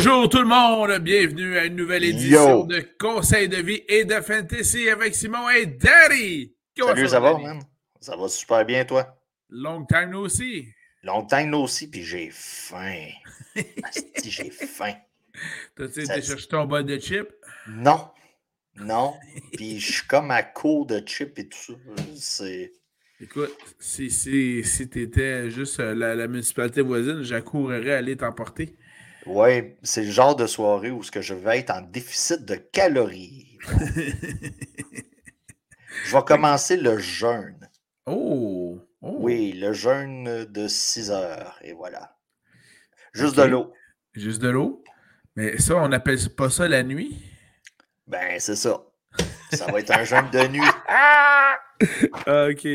[0.00, 4.14] Bonjour tout le monde, bienvenue à une nouvelle édition de Conseil de vie et de
[4.20, 6.54] fantasy avec Simon et Daddy.
[6.78, 7.60] Salut, ça, va, man?
[7.98, 9.18] Ça va super bien, toi?
[9.50, 10.68] Long time no see.
[11.02, 13.08] Long time no see, puis j'ai faim.
[14.24, 14.94] j'ai faim.
[15.74, 17.34] T'as-tu été chercher ton bol de chips?
[17.66, 18.08] Non.
[18.76, 19.14] Non.
[19.54, 21.72] Puis je suis comme à court de chips et tout ça.
[22.14, 22.72] C'est.
[23.20, 28.76] Écoute, si, si, si tu étais juste euh, la, la municipalité voisine, j'accourrais aller t'emporter.
[29.28, 32.54] Oui, c'est le genre de soirée où ce que je vais être en déficit de
[32.54, 33.58] calories.
[36.04, 37.68] je vais commencer le jeûne.
[38.06, 41.58] Oh, oh, Oui, le jeûne de 6 heures.
[41.62, 42.16] Et voilà.
[43.12, 43.74] Juste de l'eau.
[44.14, 44.82] Juste de l'eau?
[45.36, 47.22] Mais ça, on n'appelle pas ça la nuit?
[48.06, 48.82] Ben, c'est ça.
[49.52, 50.60] Ça va être un jeûne de nuit.
[50.88, 51.58] ah,
[52.50, 52.66] OK.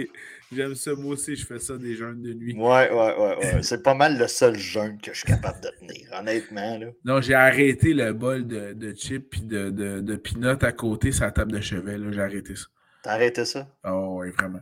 [0.56, 0.92] J'aime ça.
[0.96, 2.56] Moi aussi, je fais ça des jeûnes de nuit.
[2.56, 3.36] Ouais, ouais, ouais.
[3.38, 3.62] ouais.
[3.64, 6.78] C'est pas mal le seul jeûne que je suis capable de tenir, honnêtement.
[6.78, 6.88] Là.
[7.06, 11.12] Non, j'ai arrêté le bol de, de chips et de, de, de peanuts à côté
[11.12, 11.98] sur la table de chevet.
[12.12, 12.66] J'ai arrêté ça.
[13.04, 13.68] T'as arrêté ça?
[13.86, 14.62] Oh, oui, vraiment.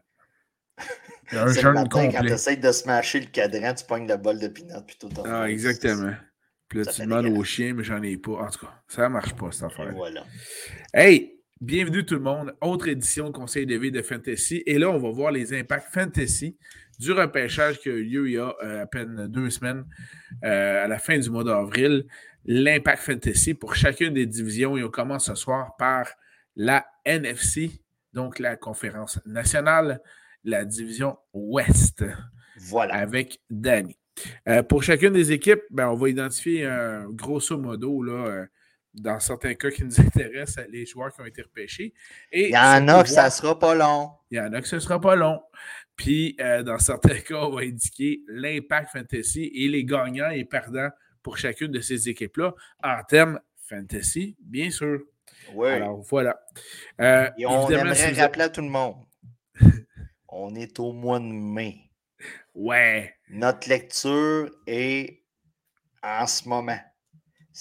[1.33, 2.11] Un jeûne matin, complet.
[2.11, 5.09] Quand tu essaies de smasher le cadran, tu pognes le bol de peanuts puis tout.
[5.25, 6.13] Ah, exactement.
[6.67, 8.31] Puis là, tu demandes au chien, mais j'en ai pas.
[8.31, 9.93] En tout cas, ça marche pas, cette affaire.
[9.93, 10.23] voilà.
[10.93, 11.40] Hey!
[11.61, 12.55] Bienvenue tout le monde.
[12.59, 14.63] Autre édition de Conseil de vie de Fantasy.
[14.65, 16.57] Et là, on va voir les impacts Fantasy
[16.97, 19.85] du repêchage qui a eu lieu il y a euh, à peine deux semaines,
[20.43, 22.07] euh, à la fin du mois d'avril.
[22.45, 24.75] L'impact Fantasy pour chacune des divisions.
[24.75, 26.07] Et on commence ce soir par
[26.55, 30.01] la NFC, donc la conférence nationale,
[30.43, 32.03] la division Ouest.
[32.57, 32.95] Voilà.
[32.95, 33.99] Avec Danny.
[34.49, 36.67] Euh, pour chacune des équipes, ben, on va identifier
[37.11, 38.47] grosso modo là,
[38.93, 41.93] dans certains cas qui nous intéressent, les joueurs qui ont été repêchés.
[42.31, 44.11] Et il y en a que ça ne sera pas long.
[44.29, 45.41] Il y en a que ce ne sera pas long.
[45.95, 50.89] Puis, euh, dans certains cas, on va indiquer l'impact fantasy et les gagnants et perdants
[51.23, 52.53] pour chacune de ces équipes-là
[52.83, 55.01] en termes fantasy, bien sûr.
[55.53, 55.69] Oui.
[55.69, 56.39] Alors, voilà.
[56.99, 58.95] Euh, et on aimerait rappeler à tout le monde,
[60.27, 61.77] on est au mois de mai.
[62.53, 63.15] Ouais.
[63.29, 65.23] Notre lecture est
[66.03, 66.79] en ce moment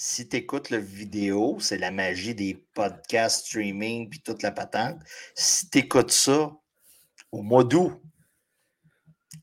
[0.03, 4.97] si tu écoutes la vidéo, c'est la magie des podcasts, streaming, puis toute la patente.
[5.35, 6.51] Si tu écoutes ça
[7.31, 8.01] au mois d'août,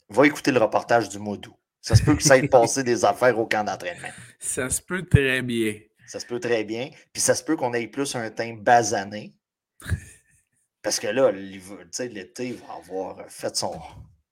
[0.08, 1.54] va écouter le reportage du mois d'août.
[1.80, 4.08] Ça se peut que ça ait passé des affaires au camp d'entraînement.
[4.40, 5.78] Ça se peut très bien.
[6.08, 6.90] Ça se peut très bien.
[7.12, 9.36] Puis ça se peut qu'on ait plus un teint basané.
[10.82, 13.78] Parce que là, l'été va avoir fait son.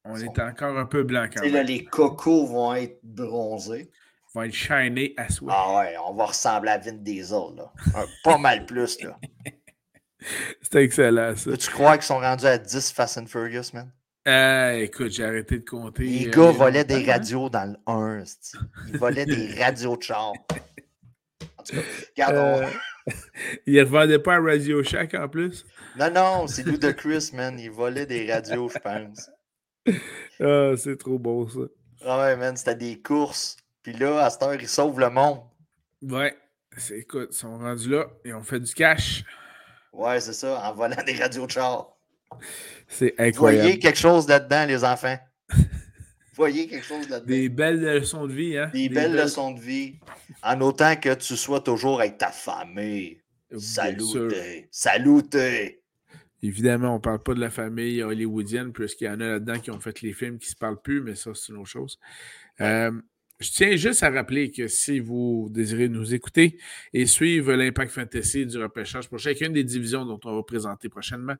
[0.02, 1.52] On est encore un peu blanc quand même.
[1.52, 3.92] Là, les cocos vont être bronzés
[4.40, 5.52] va être shiny à soi.
[5.54, 7.72] Ah ouais, on va ressembler à Vin Diesel, là.
[8.22, 9.18] pas mal plus, là.
[10.62, 11.56] C'est excellent, ça.
[11.56, 13.92] Tu crois qu'ils sont rendus à 10 Fast and Furious, man?
[14.26, 16.02] Euh, écoute, j'ai arrêté de compter.
[16.02, 18.24] Les euh, gars volaient des radios dans le 1.
[18.88, 20.32] Ils volaient des radios de char.
[21.58, 21.82] En tout cas,
[22.16, 22.34] regarde.
[22.34, 23.12] Euh,
[23.66, 25.64] ils ne revendaient pas à Radio Shack en plus?
[25.96, 27.56] Non, non, c'est Lou de Chris, man.
[27.60, 29.30] Ils volaient des radios, je pense.
[30.40, 31.60] Ah, c'est trop beau, ça.
[32.04, 35.38] Ah ouais, man, c'était des courses puis là, à cette heure, ils sauvent le monde.
[36.02, 36.36] Ouais.
[36.90, 39.22] Écoute, ils sont rendus là et on fait du cash.
[39.92, 41.96] Ouais, c'est ça, en volant des radios de char.
[42.88, 43.62] C'est incroyable.
[43.62, 45.16] Voyez quelque chose là-dedans, les enfants.
[46.34, 47.28] Voyez quelque chose là-dedans.
[47.28, 48.72] Des belles leçons de vie, hein?
[48.72, 50.00] Des, belles, leçons de vie.
[50.42, 53.20] En autant que tu sois toujours avec ta famille.
[53.56, 54.66] Saluté.
[54.72, 55.80] Saluté.
[56.42, 59.70] Évidemment, on ne parle pas de la famille hollywoodienne, puisqu'il y en a là-dedans qui
[59.70, 62.00] ont fait les films qui ne se parlent plus, mais ça, c'est une autre chose.
[62.60, 62.90] Euh,
[63.38, 66.58] je tiens juste à rappeler que si vous désirez nous écouter
[66.94, 71.34] et suivre l'impact fantasy du repêchage pour chacune des divisions dont on va présenter prochainement,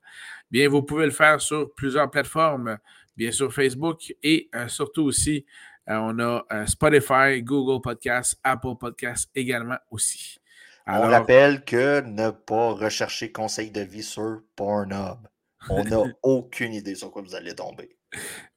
[0.51, 2.77] bien, vous pouvez le faire sur plusieurs plateformes,
[3.15, 5.45] bien sûr Facebook et euh, surtout aussi,
[5.89, 10.37] euh, on a euh, Spotify, Google Podcasts, Apple Podcasts également aussi.
[10.85, 15.27] on rappelle que ne pas rechercher conseil de vie sur Pornhub.
[15.69, 17.96] On n'a aucune idée sur quoi vous allez tomber.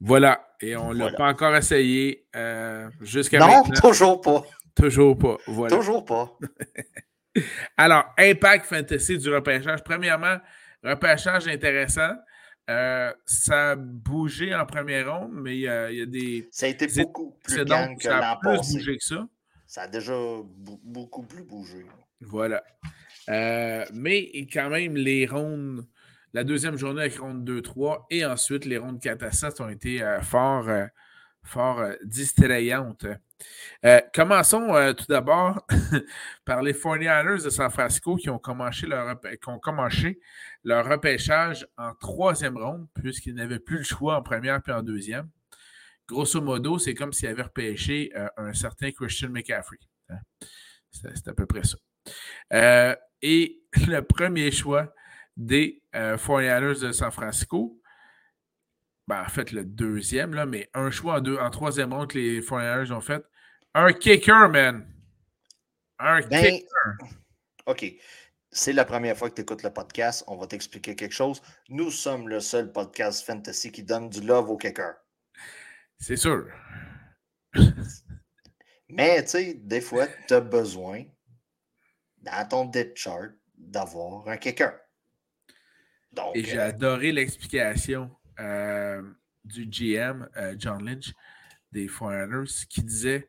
[0.00, 0.46] Voilà.
[0.60, 3.64] Et on ne l'a pas encore essayé euh, jusqu'à maintenant.
[3.64, 4.42] Non, toujours pas.
[4.74, 5.36] Toujours pas.
[5.46, 5.76] Voilà.
[5.76, 6.38] Toujours pas.
[7.76, 9.82] Alors, impact fantasy du repêchage.
[9.84, 10.38] Premièrement,
[10.82, 12.14] repêchage intéressant.
[12.68, 16.48] Euh, ça a bougé en première ronde, mais il y, a, des.
[16.52, 18.74] Ça a été beaucoup plus calme que l'an passé.
[18.74, 19.28] bougé que ça.
[19.66, 20.14] Ça a déjà
[20.84, 21.84] beaucoup plus bougé.
[22.20, 22.62] Voilà.
[23.28, 25.86] Euh, mais quand même, les rondes
[26.32, 30.02] la deuxième journée avec ronde 2-3 et ensuite les rondes 4 à 7 ont été
[30.02, 30.86] euh, fort, euh,
[31.42, 33.06] fort euh, distrayantes.
[34.14, 35.66] commençons tout d'abord
[36.44, 40.20] par les 49ers de San Francisco qui ont commencé leur, qui ont commencé
[40.62, 45.28] leur repêchage en troisième ronde puisqu'ils n'avaient plus le choix en première puis en deuxième.
[46.06, 49.78] Grosso modo, c'est comme s'ils avaient repêché un certain Christian McCaffrey.
[50.08, 50.18] Hein.
[50.90, 52.96] C'est à peu près ça.
[53.22, 54.92] Et le premier choix
[55.36, 57.80] des euh, 49ers de San Francisco,
[59.06, 62.18] ben, en fait, le deuxième, là, mais un choix en, deux, en troisième ronde que
[62.18, 63.24] les 49ers ont fait.
[63.74, 64.86] Un kicker, man.
[65.98, 66.66] Un ben, kicker.
[67.66, 67.92] OK.
[68.52, 70.24] C'est la première fois que tu écoutes le podcast.
[70.26, 71.40] On va t'expliquer quelque chose.
[71.68, 74.94] Nous sommes le seul podcast fantasy qui donne du love au kicker.
[75.98, 76.46] C'est sûr.
[78.88, 81.04] Mais, tu sais, des fois, tu as besoin,
[82.18, 84.72] dans ton depth chart, d'avoir un kicker.
[86.26, 89.02] Donc, Et j'ai euh, adoré l'explication euh,
[89.44, 91.12] du GM, euh, John Lynch,
[91.72, 93.28] des Foreigners, qui disait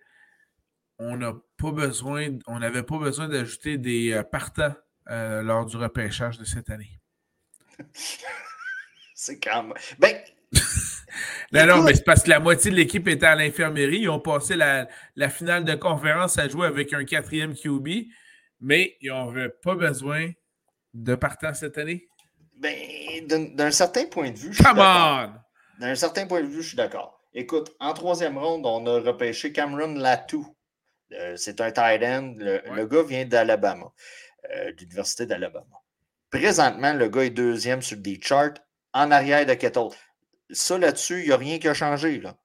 [1.00, 4.76] on n'a pas besoin, on n'avait pas besoin d'ajouter des partants
[5.08, 7.00] lors du repêchage de cette année.
[9.16, 9.74] c'est quand même.
[9.98, 10.16] Ben,
[11.52, 14.02] non, non, mais c'est parce que la moitié de l'équipe était à l'infirmerie.
[14.02, 14.88] Ils ont passé la,
[15.30, 17.88] finale de conférence à jouer avec un quatrième QB,
[18.60, 20.32] mais ils n'avaient pas besoin
[20.94, 22.08] de partant cette année.
[22.62, 24.56] Ben, d'un certain point de vue.
[24.56, 25.34] Come on!
[25.80, 27.20] D'un certain point de vue, je suis d'accord.
[27.34, 30.46] Écoute, en troisième ronde, on a repêché Cameron Latou.
[31.14, 32.36] Euh, c'est un tight end.
[32.38, 33.92] Le, gars vient d'Alabama,
[34.52, 35.82] euh, de l'Université d'Alabama.
[36.30, 38.54] Présentement, le gars est deuxième sur des charts
[38.94, 39.90] en arrière de Kettle
[40.52, 42.20] ça là-dessus, il n'y a rien qui a changé.
[42.20, 42.38] Là.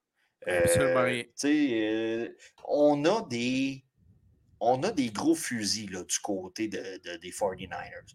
[0.49, 2.29] Euh, euh,
[2.65, 3.85] on, a des,
[4.61, 8.15] on a des gros fusils là, du côté de, des 49ers.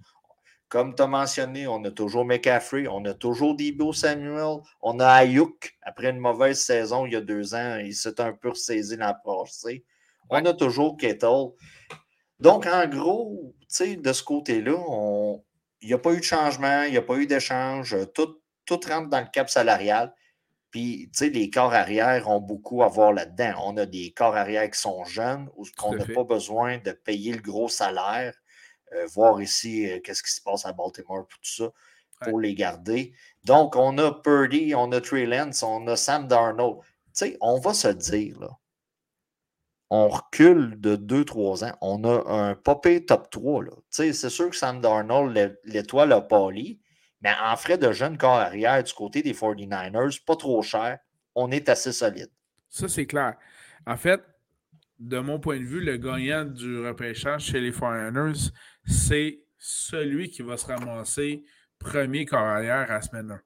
[0.71, 5.05] Comme tu as mentionné, on a toujours McCaffrey, on a toujours Debo Samuel, on a
[5.05, 5.77] Ayuk.
[5.81, 9.13] Après une mauvaise saison il y a deux ans, il s'est un peu ressaisi l'an
[9.21, 9.83] passé.
[10.29, 11.49] On a toujours Kettle.
[12.39, 14.77] Donc, en gros, de ce côté-là,
[15.81, 17.97] il n'y a pas eu de changement, il n'y a pas eu d'échange.
[18.13, 20.15] Tout, tout rentre dans le cap salarial.
[20.69, 23.55] Puis, tu sais, les corps arrière ont beaucoup à voir là-dedans.
[23.65, 27.33] On a des corps arrière qui sont jeunes, où on n'a pas besoin de payer
[27.33, 28.33] le gros salaire.
[28.93, 31.71] Euh, voir ici euh, qu'est-ce qui se passe à Baltimore pour tout ça,
[32.21, 33.13] pour les garder.
[33.45, 36.79] Donc, on a Purdy, on a Trey Lance, on a Sam Darnold.
[36.81, 38.49] Tu sais, on va se dire, là,
[39.89, 43.65] on recule de 2-3 ans, on a un popé top 3.
[43.89, 46.79] C'est sûr que Sam Darnold, l'étoile a pâli,
[47.21, 50.99] mais en frais de jeune corps arrière du côté des 49ers, pas trop cher,
[51.35, 52.29] on est assez solide.
[52.69, 53.35] Ça, c'est clair.
[53.85, 54.21] En fait,
[54.99, 58.51] de mon point de vue, le gagnant du repêchage chez les 49ers,
[58.85, 61.43] c'est celui qui va se ramasser
[61.79, 63.41] premier corps arrière à la semaine 1.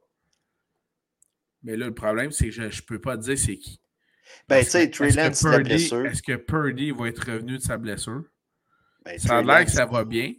[1.63, 3.81] Mais là, le problème, c'est que je ne peux pas dire c'est qui.
[4.47, 8.23] Ben, tu sais, Trey Lance, Est-ce que Purdy va être revenu de sa blessure?
[9.03, 10.33] Ben, ça a l'air que ça va bien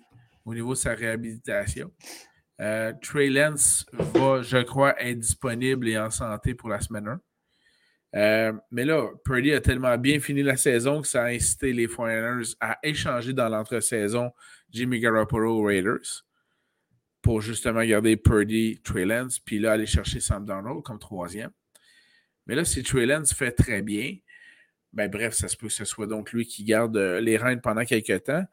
[0.45, 1.93] au niveau de sa réhabilitation.
[2.61, 7.21] Euh, Trey Lance va, je crois, être disponible et en santé pour la semaine 1.
[8.15, 11.87] Euh, mais là, Purdy a tellement bien fini la saison que ça a incité les
[11.87, 14.33] 49 à échanger dans l'entre-saison
[14.71, 16.25] Jimmy Garoppolo Raiders
[17.23, 21.51] pour justement garder Purdy, Trey Lance, puis là, aller chercher Sam Darnold comme troisième.
[22.47, 24.17] Mais là, si Trey fait très bien,
[24.93, 27.61] ben bref, ça se peut que ce soit donc lui qui garde euh, les rênes
[27.61, 28.45] pendant quelques temps.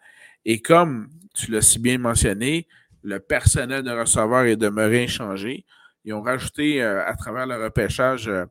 [0.43, 2.67] Et comme tu l'as si bien mentionné,
[3.03, 5.65] le personnel de receveur est demeuré inchangé.
[6.03, 8.45] Ils ont rajouté euh, à travers le repêchage euh,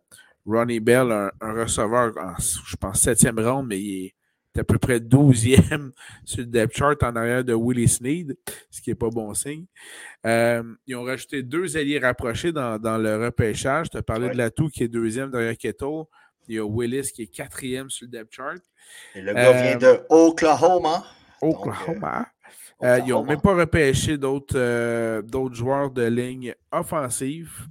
[0.47, 4.14] Ronnie Bell, un, receveur, en, je pense, septième ronde, mais il est
[4.61, 5.92] à peu près douzième
[6.25, 8.37] sur le depth chart en arrière de Willie Sneed,
[8.71, 9.66] ce qui n'est pas bon signe.
[10.26, 13.90] Euh, ils ont rajouté deux alliés rapprochés dans, le repêchage.
[13.90, 16.09] Tu as parlé de Latou qui est deuxième derrière Keto.
[16.49, 18.61] Il y a Willis qui est quatrième sur le depth chart.
[19.14, 21.04] Et le gars vient de Oklahoma.
[21.40, 22.26] Oklahoma.
[22.82, 27.68] Euh, ils n'ont même pas repêché euh, d'autres joueurs de ligne offensive.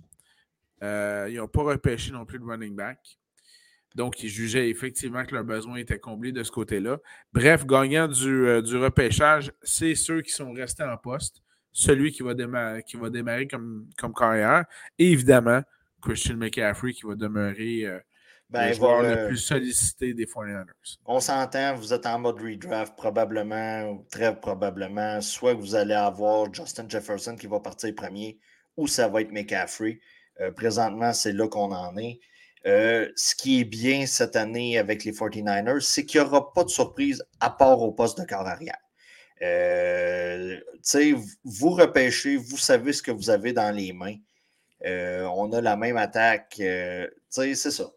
[0.83, 3.19] Euh, ils n'ont pas repêché non plus de running back.
[3.95, 6.97] Donc, ils jugeaient effectivement que leurs besoins étaient comblés de ce côté-là.
[7.33, 8.45] Bref, gagnant du,
[8.77, 11.41] repêchage, c'est ceux qui sont restés en poste.
[11.73, 14.65] Celui qui va démarrer, qui va démarrer comme, comme carrière.
[14.99, 15.61] Et évidemment,
[16.01, 17.87] Christian McCaffrey qui va demeurer
[18.51, 20.65] ben, le joueur le plus sollicité des 49ers.
[21.05, 25.93] On s'entend, vous êtes en mode redraft, probablement, ou très probablement, soit que vous allez
[25.93, 28.39] avoir Justin Jefferson qui va partir premier,
[28.75, 30.01] ou ça va être McCaffrey.
[30.41, 32.19] Euh, présentement, c'est là qu'on en est.
[32.67, 36.63] Euh, ce qui est bien cette année avec les 49ers, c'est qu'il n'y aura pas
[36.63, 38.77] de surprise à part au poste de corps arrière.
[39.41, 40.59] Euh,
[41.43, 44.17] vous repêchez, vous savez ce que vous avez dans les mains.
[44.85, 46.61] Euh, on a la même attaque.
[47.29, 47.91] C'est ça.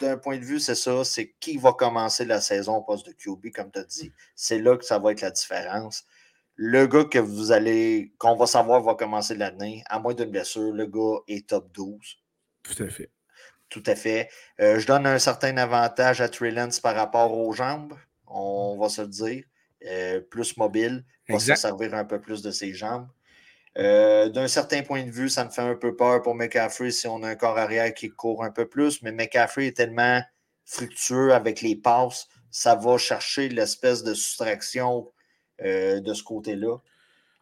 [0.00, 1.04] D'un point de vue, c'est ça.
[1.04, 4.12] C'est qui va commencer la saison au poste de QB, comme tu as dit.
[4.34, 6.04] C'est là que ça va être la différence.
[6.54, 10.72] Le gars que vous allez, qu'on va savoir va commencer l'année, à moins d'une blessure,
[10.72, 12.18] le gars est top 12.
[12.62, 13.10] Tout à fait.
[13.72, 14.28] Tout à fait.
[14.60, 17.94] Euh, je donne un certain avantage à Trey par rapport aux jambes.
[18.26, 19.44] On va se le dire.
[20.30, 23.08] plus mobile, va se servir un peu plus de ses jambes.
[23.76, 27.22] D'un certain point de vue, ça me fait un peu peur pour McCaffrey si on
[27.22, 30.20] a un corps arrière qui court un peu plus, mais McCaffrey est tellement
[30.66, 35.10] fructueux avec les passes, ça va chercher l'espèce de soustraction
[35.58, 36.76] de ce côté-là.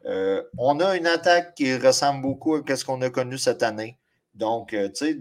[0.07, 3.99] Euh, on a une attaque qui ressemble beaucoup à ce qu'on a connu cette année.
[4.35, 5.19] Donc, euh, tu sais,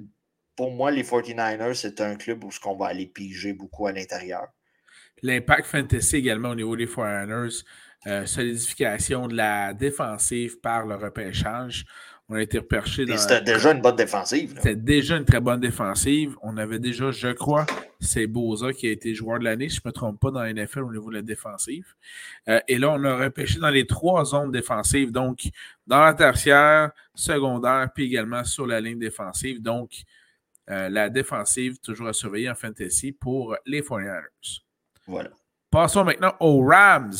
[0.59, 4.49] pour moi, les 49ers, c'est un club où on va aller piger beaucoup à l'intérieur.
[5.23, 7.63] L'impact fantasy également au niveau des 49ers,
[8.07, 11.85] euh, solidification de la défensive par le repêchage.
[12.27, 13.15] On a été reperché dans.
[13.15, 14.51] C'était déjà une bonne défensive.
[14.57, 16.35] C'était déjà une très bonne défensive.
[16.41, 17.65] On avait déjà, je crois,
[18.01, 20.41] c'est Boza qui a été joueur de l'année, si je ne me trompe pas, dans
[20.41, 21.85] la NFL au niveau de la défensive.
[22.49, 25.39] Euh, et là, on a repêché dans les trois zones défensives, donc
[25.87, 29.61] dans la tertiaire, secondaire, puis également sur la ligne défensive.
[29.61, 30.03] Donc,
[30.69, 34.61] euh, la défensive, toujours à surveiller en fantasy pour les 49ers.
[35.07, 35.31] Voilà.
[35.71, 37.13] Passons maintenant aux Rams.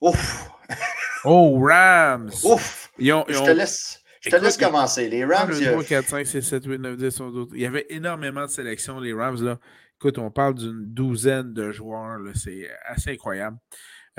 [0.00, 0.50] Ouf!
[1.24, 2.30] aux Rams!
[2.44, 2.90] Ouf!
[2.98, 4.00] je te laisse.
[4.20, 5.08] Je te laisse commencer.
[5.08, 5.50] Les Rams.
[5.52, 7.48] 1, 2, 3, 4, 5, 6, 7, 8, 9, 10, 11, 12.
[7.54, 9.42] Il y avait énormément de sélections, les Rams.
[9.44, 9.58] Là.
[10.00, 12.18] Écoute, on parle d'une douzaine de joueurs.
[12.34, 13.58] C'est assez incroyable.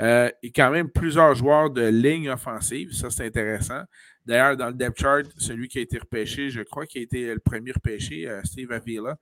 [0.00, 2.92] Euh, il y a quand même plusieurs joueurs de ligne offensive.
[2.92, 3.82] Ça, c'est intéressant.
[4.26, 7.32] D'ailleurs, dans le depth chart, celui qui a été repêché, je crois qu'il a été
[7.32, 9.16] le premier repêché, euh, Steve Avila,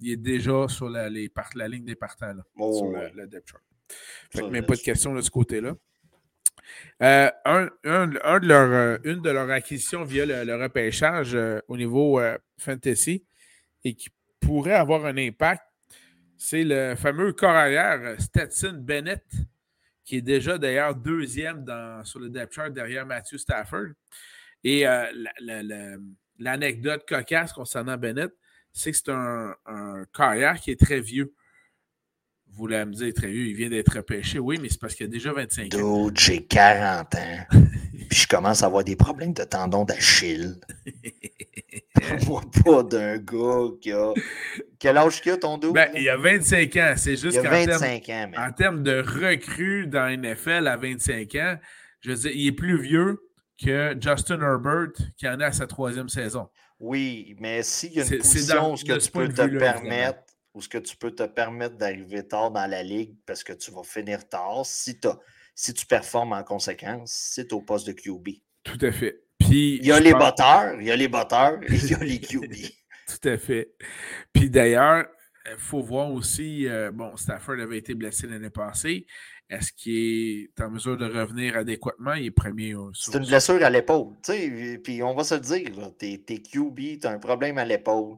[0.00, 2.72] il est déjà sur la, les la ligne des partants, là, oh.
[2.72, 3.62] sur le, depth chart.
[4.30, 5.74] Fait que même pas de question de ce côté-là.
[7.02, 7.66] Euh, un,
[8.06, 12.20] de leur, euh, une de leurs acquisitions via le, repêchage euh, au niveau
[12.58, 13.24] fantasy
[13.84, 15.62] et qui pourrait avoir un impact,
[16.36, 19.24] c'est le fameux corps arrière Stetson Bennett,
[20.04, 23.88] qui est déjà d'ailleurs deuxième dans, sur le depth chart derrière Matthew Stafford.
[24.64, 24.84] Et
[26.38, 28.32] l'anecdote cocasse concernant Bennett,
[28.72, 31.34] c'est que c'est un, un carrière qui est très vieux.
[32.48, 34.38] Vous voulez me dire, très vieux, il vient d'être repêché.
[34.38, 36.06] Oui, mais c'est parce qu'il a déjà 25 ans.
[36.06, 37.46] Dude, j'ai 40 ans.
[38.10, 40.56] puis je commence à avoir des problèmes de tendons d'Achille.
[42.22, 44.12] vois pas d'un gars qui a.
[44.78, 45.72] Quel âge qu'il a ton dos?
[45.72, 46.94] Ben, il a 25 ans.
[46.96, 51.56] C'est juste qu'en termes, en termes de recrue dans NFL à 25 ans,
[52.00, 53.29] je veux dire, il est plus vieux
[53.62, 56.48] que Justin Herbert qui en est à sa troisième saison.
[56.78, 60.22] Oui, mais s'il y a une position où ce que tu peux te permettre
[60.54, 63.70] ou ce que tu peux te permettre d'arriver tard dans la ligue parce que tu
[63.70, 64.98] vas finir tard si,
[65.54, 68.28] si tu performes en conséquence, c'est au poste de QB.
[68.64, 69.22] Tout à fait.
[69.38, 71.98] Puis, il y a les batteurs, il y a les batteurs et il y a
[71.98, 72.54] les QB.
[73.06, 73.72] Tout à fait.
[74.32, 75.06] Puis d'ailleurs,
[75.46, 79.06] il faut voir aussi, euh, bon, Stafford avait été blessé l'année passée.
[79.50, 82.14] Est-ce qu'il est en mesure de revenir adéquatement?
[82.14, 82.74] Il est premier.
[82.94, 84.14] C'est une blessure à l'épaule.
[84.22, 88.16] Puis on va se le dire, t'es QB, tu as un problème à l'épaule.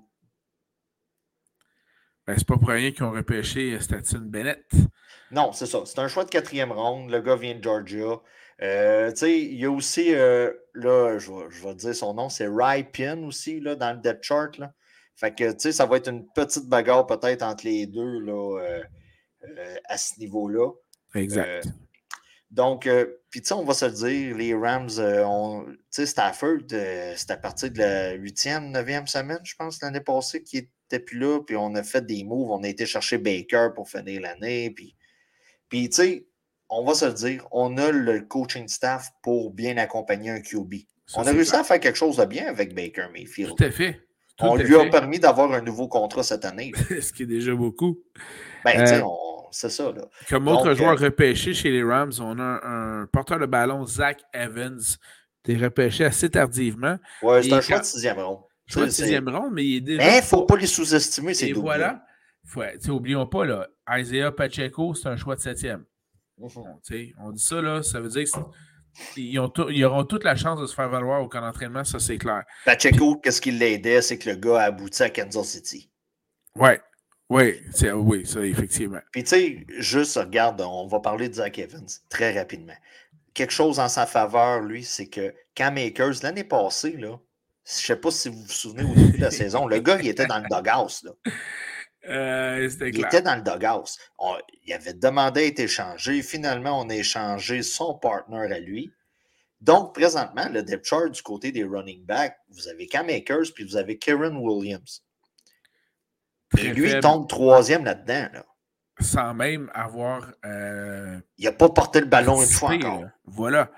[2.27, 4.71] Ben, c'est pas pour rien qu'ils ont repêché Statine Bennett.
[5.31, 5.83] Non, c'est ça.
[5.87, 7.11] C'est un choix de quatrième ronde.
[7.11, 8.21] Le gars vient de Georgia.
[8.61, 12.47] Euh, il y a aussi, euh, là, je vais, je vais, dire son nom, c'est
[12.47, 14.57] Ry Pin aussi, là, dans le depth chart.
[14.59, 14.73] Là.
[15.17, 18.61] Fait que, tu sais, ça va être une petite bagarre peut-être entre les deux, là,
[18.61, 20.71] euh, à ce niveau-là.
[21.14, 21.66] Exact.
[22.50, 22.88] donc,
[23.31, 27.71] puis, tu sais, on va se dire, les Rams, tu sais, Stafford, c'est à partir
[27.71, 31.75] de la huitième, neuvième semaine, je pense, l'année passée, qui est plus là, puis on
[31.75, 34.95] a fait des moves, on a été chercher Baker pour finir l'année, puis,
[35.69, 36.26] puis tu sais,
[36.69, 40.75] on va se le dire, on a le coaching staff pour bien accompagner un QB.
[41.14, 43.54] on a réussi à faire quelque chose de bien avec Baker Mayfield.
[43.57, 44.00] Tout à fait.
[44.40, 46.73] on lui a permis d'avoir un nouveau contrat cette année.
[47.00, 47.99] Ce qui est déjà beaucoup.
[48.64, 49.02] Ben, euh,
[49.52, 49.92] c'est ça.
[49.92, 50.09] Là.
[50.28, 54.23] Comme autre joueur euh, repêché chez les Rams, on a un, porteur de ballon, Zach
[54.32, 54.80] Evans,
[55.44, 56.99] qui est repêché assez tardivement.
[57.23, 58.44] Oui, c'est un choix de sixième rond.
[58.66, 60.04] Choix de sixième ronde, mais il est déjà.
[60.04, 62.02] Mais il ne faut pas les sous-estimer, c'est Et voilà.
[62.88, 65.85] oublions pas, là, Isaiah Pacheco, c'est un choix de septième.
[66.38, 67.12] Mhm.
[67.18, 68.26] on dit ça, là, ça veut dire
[69.14, 72.42] qu'ils auront toute la chance de se faire valoir au camp d'entraînement, ça c'est clair.
[72.64, 75.90] Pacheco, qu'est-ce qui l'aidait, c'est que le gars a abouti à Kansas City.
[76.56, 76.80] Ouais.
[77.33, 77.62] Oui,
[77.95, 79.01] oui, ça, effectivement.
[79.11, 82.77] Puis, tu sais, juste, regarde, on va parler de Zach Evans très rapidement.
[83.33, 87.19] Quelque chose en sa faveur, lui, c'est que Cam Akers, l'année passée, là,
[87.65, 89.99] je ne sais pas si vous vous souvenez au début de la saison, le gars,
[89.99, 91.11] il était dans le doghouse.
[92.07, 93.97] Euh, il était dans le doghouse.
[94.67, 96.21] il avait demandé à être échangé.
[96.21, 98.93] Finalement, on a échangé son partner à lui.
[99.62, 103.65] Donc, présentement, le depth chart du côté des running backs, vous avez Cam Akers puis
[103.65, 105.03] vous avez Kieran Williams.
[106.59, 108.28] Et lui, il tombe troisième là-dedans.
[109.00, 110.32] Sans même avoir.
[110.44, 113.04] Euh, il n'a pas porté le ballon une fois encore.
[113.26, 113.71] Voilà.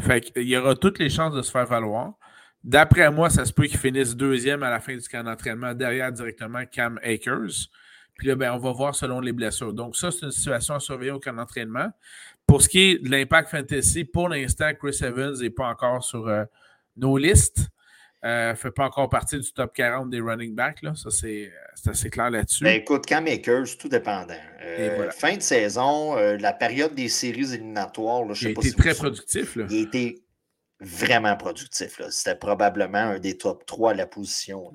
[0.00, 2.14] Fait qu'il y aura toutes les chances de se faire valoir.
[2.64, 6.10] D'après moi, ça se peut qu'il finisse deuxième à la fin du camp d'entraînement, derrière
[6.10, 7.68] directement Cam Akers.
[8.16, 9.74] Puis là, ben, on va voir selon les blessures.
[9.74, 11.90] Donc, ça, c'est une situation à surveiller au camp d'entraînement.
[12.46, 16.30] pour ce qui est de l'impact fantasy, pour l'instant, Chris Evans n'est pas encore sur
[16.96, 17.68] nos listes.
[18.24, 20.82] Ne fait pas encore partie du top 40 des running backs.
[20.82, 20.94] Là.
[20.94, 21.52] Ça, c'est
[21.86, 22.64] assez clair là-dessus.
[22.64, 24.34] Ben, écoute, Cam Makers, tout dépendant.
[25.10, 28.76] Fin de saison, la période des séries éliminatoires, là, je sais il pas a été
[28.76, 29.56] très productif.
[29.56, 29.66] Là.
[29.70, 30.24] Il a été
[30.80, 32.00] vraiment productif.
[32.10, 34.70] C'était probablement un des top 3 à la position.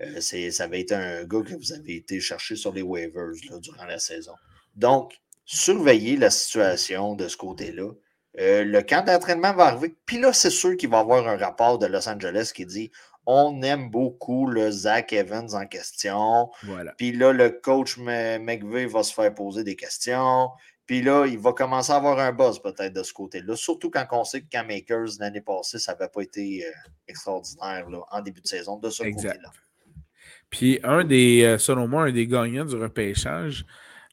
[0.00, 3.84] Euh, ça avait été un gars que vous avez été chercher sur les waivers durant
[3.84, 4.34] la saison.
[4.76, 7.90] Donc, surveillez la situation de ce côté-là.
[8.38, 9.96] Euh, le camp d'entraînement va arriver.
[10.06, 12.90] Puis là, c'est sûr qu'il va y avoir un rapport de Los Angeles qui dit
[13.26, 16.50] on aime beaucoup le Zach Evans en question.
[16.96, 20.48] Puis là, le coach McVeigh va se faire poser des questions.
[20.86, 23.54] Puis là, il va commencer à avoir un buzz peut-être de ce côté-là.
[23.54, 26.70] Surtout quand on sait que Cam Makers, l'année passée, ça n'avait pas été euh,
[27.06, 29.50] extraordinaire en début de saison de ce côté-là.
[30.48, 33.64] Puis un des, euh, selon moi, un des gagnants du repêchage,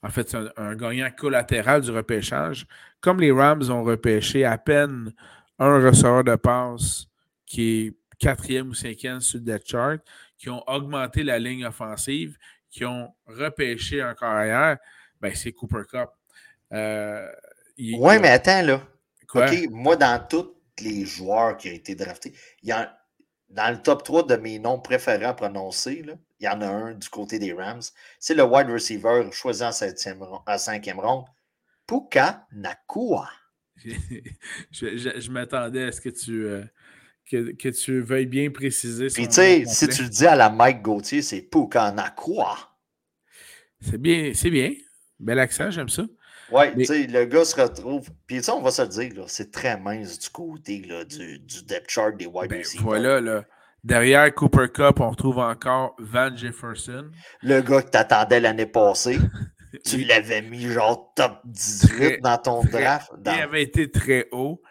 [0.04, 2.68] en fait, un, gagnant collatéral du repêchage.
[3.02, 5.14] Comme les Rams ont repêché à peine
[5.60, 7.08] un receveur de passe
[7.46, 10.00] qui est quatrième ou cinquième sur le depth chart,
[10.38, 12.38] qui ont augmenté la ligne offensive,
[12.70, 14.78] qui ont repêché un carrière,
[15.22, 16.10] ben c'est Cooper Cup.
[16.74, 17.28] Euh,
[17.78, 18.82] oui, mais attends, là.
[19.72, 22.98] moi, dans tous les joueurs qui ont été draftés, il y a,
[23.50, 26.68] dans le top 3 de mes noms préférés à prononcer, là, il y en a
[26.68, 27.82] un du côté des Rams.
[28.20, 31.26] C'est le wide receiver choisi en, septième, en cinquième ronde,
[31.88, 33.30] Puka Nakua.
[34.72, 36.64] je, m'attendais à ce que tu, euh,
[37.30, 39.08] que, tu veuilles bien préciser.
[39.08, 42.56] Puis tu sais, si tu le dis à la Mike Gauthier, c'est Puka Nakua.
[43.82, 44.74] C'est bien, c'est bien.
[45.20, 46.04] Bel accent, j'aime ça.
[46.52, 48.10] Oui, tu sais, le gars se retrouve.
[48.26, 51.64] Puis, ça, on va se le dire, c'est très mince du côté là, du, du,
[51.64, 52.64] depth chart des wide ben.
[52.80, 53.46] Voilà, là.
[53.84, 57.10] Derrière Cooper Cup, on retrouve encore Van Jefferson.
[57.42, 59.18] Le gars que tu attendais l'année passée.
[59.84, 63.12] tu l'avais mis genre top 18 dans ton draft.
[63.26, 64.62] Il avait été très haut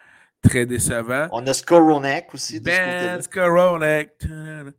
[0.41, 1.27] très décevant.
[1.31, 2.59] On a Skoronek aussi.
[2.59, 4.11] Ben Skoronek.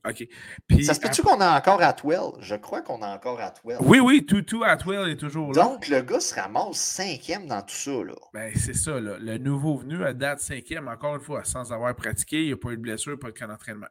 [0.07, 0.29] OK.
[0.67, 2.33] Puis, ça se peut-tu qu'on a encore Atwell?
[2.41, 3.79] Je crois qu'on a encore Atwell.
[3.81, 5.63] Oui, oui, tout, tout Atwell est toujours là.
[5.63, 7.91] Donc, le gars se ramasse cinquième dans tout ça.
[7.91, 8.15] Là.
[8.33, 9.01] Ben, c'est ça.
[9.01, 9.17] Là.
[9.19, 12.41] Le nouveau venu à date cinquième, encore une fois, sans avoir pratiqué.
[12.43, 13.89] Il n'y a pas eu de blessure, pas de camp d'entraînement.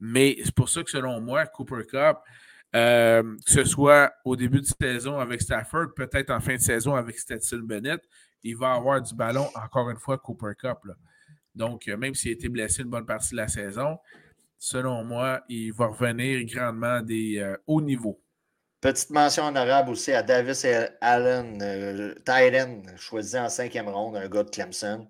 [0.00, 2.18] Mais c'est pour ça que, selon moi, Cooper Cup,
[2.76, 6.94] euh, que ce soit au début de saison avec Stafford, peut-être en fin de saison
[6.94, 8.02] avec Stetson Bennett,
[8.42, 10.78] il va avoir du ballon, encore une fois, Cooper Cup.
[11.54, 13.98] Donc, euh, même s'il a été blessé une bonne partie de la saison,
[14.58, 18.20] selon moi, il va revenir grandement des euh, hauts niveaux.
[18.80, 20.66] Petite mention en arabe aussi à Davis
[21.00, 25.08] Allen, euh, choisi en cinquième ronde, un gars de Clemson.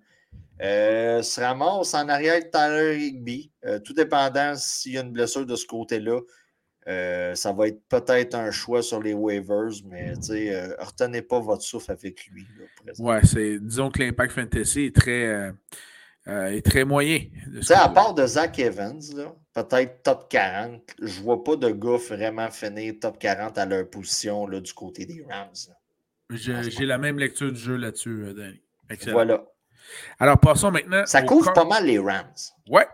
[0.61, 3.51] Euh, se en arrière de Tyler Higby,
[3.85, 6.19] tout dépendant s'il y a une blessure de ce côté-là.
[6.87, 11.61] Euh, ça va être peut-être un choix sur les waivers, mais euh, retenez pas votre
[11.61, 12.47] souffle avec lui.
[12.99, 15.51] ouais, c'est, disons que l'impact fantasy est très,
[16.27, 17.19] euh, est très moyen.
[17.71, 19.01] À part de Zach Evans,
[19.53, 24.47] peut-être top 40, je vois pas de gars vraiment finir top 40 à leur position
[24.47, 25.75] là, du côté des Rams.
[26.29, 28.61] J'ai la même lecture du jeu là-dessus, Danny.
[29.11, 29.43] Voilà.
[30.19, 31.05] Alors, passons maintenant.
[31.05, 32.33] Ça couvre pas mal les Rams.
[32.69, 32.87] Ouais.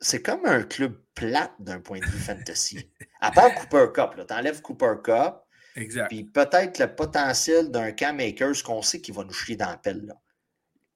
[0.00, 2.90] C'est comme un club plate d'un point de vue fantasy.
[3.20, 5.34] À part Cooper Cup, tu enlèves Cooper Cup.
[5.74, 6.08] Exact.
[6.08, 9.76] Puis peut-être le potentiel d'un Cam Makers qu'on sait qu'il va nous chier dans la
[9.76, 10.04] pelle.
[10.06, 10.14] Là.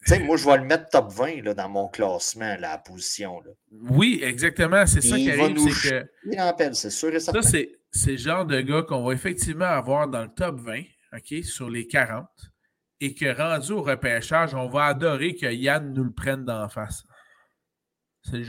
[0.05, 3.41] sais, moi, je vais le mettre top 20 là, dans mon classement, la position.
[3.41, 3.51] Là.
[3.91, 4.87] Oui, exactement.
[4.87, 5.59] C'est ça qui arrive.
[5.73, 6.75] C'est que...
[6.75, 7.43] c'est sûr et certain.
[7.43, 7.59] Ça,
[7.93, 11.69] c'est le genre de gars qu'on va effectivement avoir dans le top 20, OK, sur
[11.69, 12.27] les 40,
[13.01, 17.05] et que rendu au repêchage, on va adorer que Yann nous le prenne d'en face.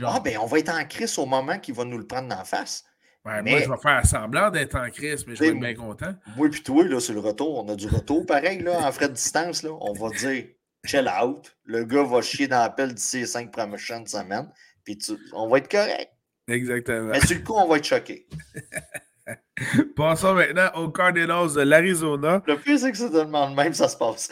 [0.06, 2.44] Ah, ben, on va être en crise au moment qu'il va nous le prendre en
[2.44, 2.84] face.
[3.24, 6.14] Moi, je vais faire semblant d'être en crise, mais je vais être bien content.
[6.36, 9.08] Moi, puis toi, là, sur le retour, on a du retour pareil, là, en frais
[9.08, 9.62] de distance.
[9.62, 9.70] Là.
[9.80, 10.44] On va dire
[10.84, 11.56] chill out.
[11.64, 14.50] Le gars va chier dans la pelle d'ici les cinq prochaines semaines.
[14.84, 14.98] Puis
[15.32, 16.10] on va être correct.
[16.46, 17.12] Exactement.
[17.12, 18.26] Mais sur le coup, on va être choqué.
[19.96, 22.42] Passons maintenant aux Cardinals de l'Arizona.
[22.46, 24.28] Le plus, c'est que c'est tellement de même, ça se passe.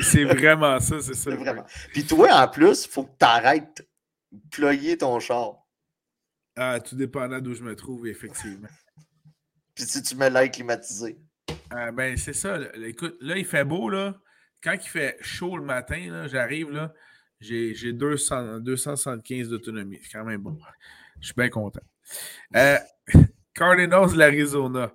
[0.00, 1.30] c'est vraiment ça, c'est ça.
[1.30, 1.64] Vraiment.
[1.92, 3.86] Puis toi, en plus, il faut que tu arrêtes
[4.50, 5.66] ployer ton char.
[6.56, 8.68] Ah, tout dépendant d'où je me trouve, effectivement.
[9.74, 11.18] Puis si tu mets l'air climatisé.
[11.70, 12.58] Ah, ben, c'est ça.
[12.84, 14.14] Écoute, là, il fait beau, là.
[14.62, 16.94] Quand il fait chaud le matin, j'arrive, là,
[17.40, 19.98] j'ai 275 d'autonomie.
[20.02, 20.58] C'est quand même bon.
[21.20, 21.80] Je suis bien content.
[22.56, 22.78] Euh,
[23.54, 24.92] Cardinals, l'Arizona.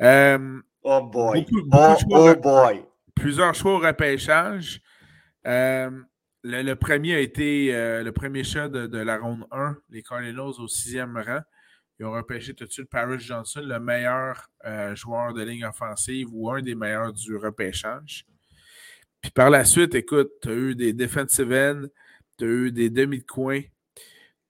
[0.00, 1.46] Euh, oh boy.
[1.72, 2.84] oh, oh boy.
[3.14, 4.80] Plusieurs choix au repêchage.
[5.46, 5.90] Euh,
[6.42, 10.68] le, premier a été euh, le premier chat de, la ronde 1, les Cardinals au
[10.68, 11.40] sixième rang.
[11.98, 16.28] Ils ont repêché tout de suite Paris Johnson, le meilleur euh, joueur de ligne offensive
[16.32, 18.26] ou un des meilleurs du repêchage.
[19.20, 21.86] Puis par la suite, écoute, tu as eu des defensive ends,
[22.38, 23.24] tu as eu des demi de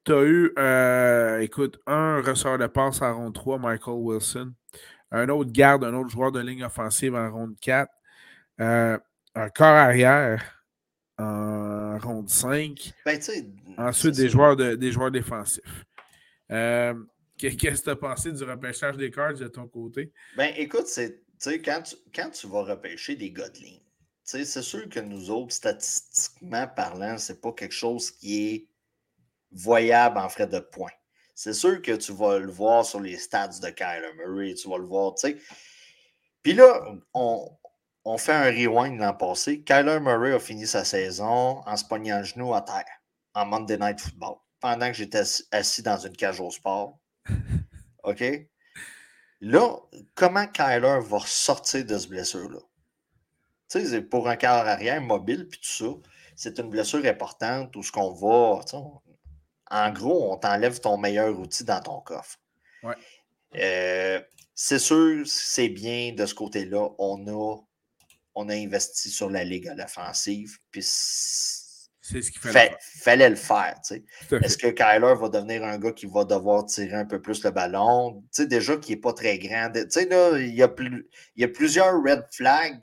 [0.04, 4.52] tu as eu, euh, écoute, un ressort de passe en ronde 3, Michael Wilson,
[5.10, 7.88] un autre garde, un autre joueur de ligne offensive en ronde 4,
[8.60, 8.98] euh,
[9.34, 10.61] un corps arrière
[11.22, 12.92] en ronde 5.
[13.04, 13.20] Ben,
[13.78, 15.84] Ensuite, des joueurs, de, des joueurs défensifs.
[16.50, 16.94] Euh,
[17.38, 20.12] qu'est-ce que tu as pensé du repêchage des cards de ton côté?
[20.36, 21.22] Ben, écoute, c'est,
[21.62, 23.80] quand, tu, quand tu vas repêcher des gars de ligne,
[24.24, 28.68] c'est sûr que nous autres, statistiquement parlant, c'est pas quelque chose qui est
[29.50, 30.92] voyable en frais de points.
[31.34, 34.78] C'est sûr que tu vas le voir sur les stats de Kyler Murray, tu vas
[34.78, 35.38] le voir, tu sais.
[36.42, 36.82] Puis là,
[37.14, 37.50] on,
[38.04, 39.62] on fait un rewind l'an passé.
[39.62, 42.84] Kyler Murray a fini sa saison en se pognant le genou à terre
[43.34, 46.98] en Monday Night Football pendant que j'étais assis dans une cage au sport.
[48.04, 48.24] OK?
[49.40, 49.76] Là,
[50.14, 52.60] comment Kyler va sortir de ce blessure-là?
[53.68, 57.82] Tu sais, pour un quart arrière mobile, puis tout ça, c'est une blessure importante où
[57.82, 58.60] ce qu'on va.
[59.70, 62.38] En gros, on t'enlève ton meilleur outil dans ton coffre.
[62.82, 62.94] Ouais.
[63.56, 64.20] Euh,
[64.54, 66.90] c'est sûr, c'est bien de ce côté-là.
[66.98, 67.56] On a
[68.34, 70.58] on a investi sur la ligue à l'offensive.
[70.70, 73.80] Puis c'est ce qu'il fallait, fallait le faire.
[74.30, 77.50] Est-ce que Kyler va devenir un gars qui va devoir tirer un peu plus le
[77.50, 78.24] ballon?
[78.30, 79.70] sais déjà qu'il n'est pas très grand.
[79.74, 82.80] Là, il, y a plus, il y a plusieurs red flags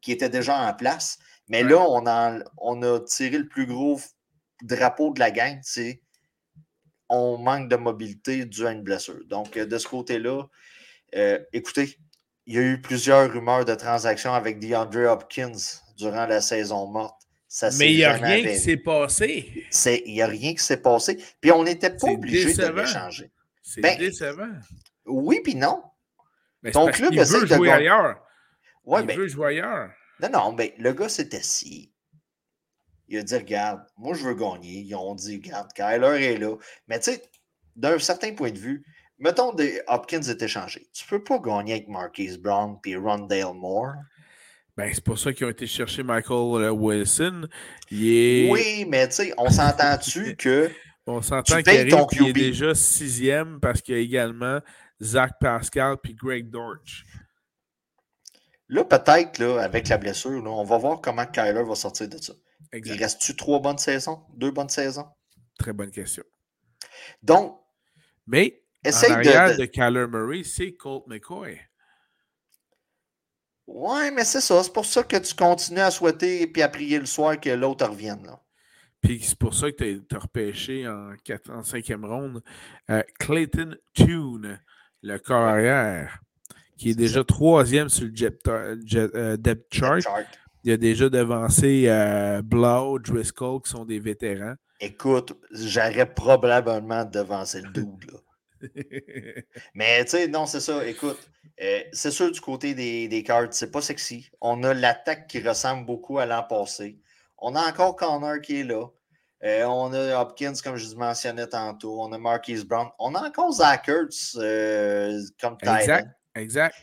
[0.00, 1.18] qui étaient déjà en place.
[1.48, 4.00] Mais là, on a, on a tiré le plus gros
[4.62, 5.58] drapeau de la gang.
[5.62, 6.00] C'est
[7.08, 9.20] on manque de mobilité dû à une blessure.
[9.26, 10.44] Donc, de ce côté-là,
[11.16, 11.98] euh, écoutez,
[12.50, 15.52] il y a eu plusieurs rumeurs de transactions avec DeAndre Hopkins
[15.96, 17.22] durant la saison morte.
[17.78, 19.68] Mais il n'y a rien qui s'est passé.
[20.04, 21.24] Il n'y a rien qui s'est passé.
[21.40, 23.30] Puis on n'était pas obligé de l'échanger.
[23.62, 24.50] C'est ben, décevant.
[25.06, 25.80] Oui, puis non.
[26.64, 28.20] Mais Ton club il veut jouer ailleurs.
[28.84, 29.90] Ouais, il ben, veut jouer ailleurs.
[30.20, 31.92] Non, non, mais le gars s'est assis.
[33.06, 34.80] Il a dit Regarde, moi je veux gagner.
[34.80, 36.56] Ils ont dit Regarde, Kyler est là.
[36.88, 37.22] Mais tu sais,
[37.76, 38.84] d'un certain point de vue,
[39.20, 40.88] mettons des Hopkins est échangé.
[40.92, 43.94] Tu peux pas gagner avec Marquise Brown puis Rondale Moore.
[44.76, 47.46] Ben, c'est pour ça qu'ils ont été chercher Michael euh, Wilson.
[47.90, 50.70] Oui, mais tu sais, on s'entend-tu que.
[51.06, 54.60] On s'entend qu'il est déjà sixième parce qu'il y a également
[55.02, 57.04] Zach Pascal puis Greg Dortch.
[58.68, 62.32] Là, peut-être, avec la blessure, on va voir comment Kyler va sortir de ça.
[62.72, 64.22] Il reste-tu trois bonnes saisons?
[64.36, 65.08] Deux bonnes saisons?
[65.58, 66.22] Très bonne question.
[67.22, 67.58] Donc.
[68.26, 71.60] Mais Essaye en arrière de, Kyler Murray, c'est Colt McCoy.
[73.66, 74.62] Ouais, mais c'est ça.
[74.62, 77.86] C'est pour ça que tu continues à souhaiter et à prier le soir que l'autre
[77.86, 78.24] revienne.
[78.24, 78.40] Là.
[79.00, 81.12] Puis c'est pour ça que tu as, repêché en,
[81.48, 82.42] en cinquième ronde
[82.90, 84.60] euh, Clayton Tune,
[85.02, 86.20] le corps arrière,
[86.76, 90.02] qui est, déjà troisième sur le jet, euh, depth chart.
[90.64, 94.54] Il a déjà devancé euh, Blau, Driscoll, qui sont des vétérans.
[94.78, 98.20] Écoute, j'aurais probablement devancé le double.
[99.74, 100.86] Mais tu sais, non, c'est ça.
[100.86, 101.18] Écoute,
[101.60, 104.30] euh, c'est sûr du côté des, des cards, c'est pas sexy.
[104.40, 106.98] On a l'attaque qui ressemble beaucoup à l'an passé.
[107.38, 108.86] On a encore Connor qui est là.
[109.42, 112.02] Euh, on a Hopkins, comme je vous mentionnais tantôt.
[112.02, 112.88] On a Marquise Brown.
[112.98, 116.08] On a encore Zach Ertz euh, comme Exact.
[116.34, 116.76] Exact.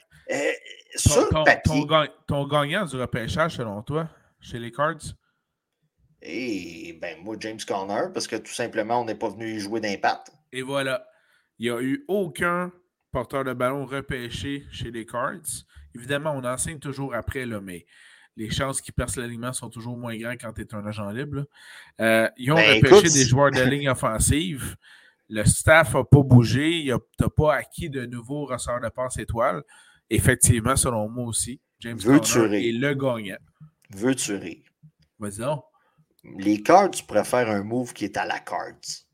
[0.96, 1.86] sur ton, papier,
[2.28, 4.10] ton, gagnant du repêchage, selon toi,
[4.42, 5.14] chez les Cards?
[6.22, 9.60] Et eh, ben, moi, James Conner, parce que tout simplement, on n'est pas venu y
[9.60, 10.32] jouer d'impact.
[10.52, 11.08] Et voilà.
[11.60, 12.72] Il n'y a eu aucun
[13.12, 15.66] porteur de ballon repêché chez les Cards.
[15.96, 17.86] Évidemment, on enseigne toujours après, là, mais
[18.36, 21.46] les chances qu'ils percent l'alignement sont toujours moins grandes quand tu es un agent libre.
[22.00, 24.76] Euh, ils ont ben, repêché des joueurs de ligne offensive.
[25.30, 26.84] Le staff n'a pas bougé.
[26.84, 29.64] Tu n'as pas acquis de nouveaux ressorts de passe étoiles.
[30.10, 33.38] Effectivement, selon moi aussi, James Conner est le gagnant.
[33.90, 34.64] Veux-tu rire?
[35.20, 35.44] Vas-y
[36.38, 39.07] Les Cards préfèrent un move qui est à la Cards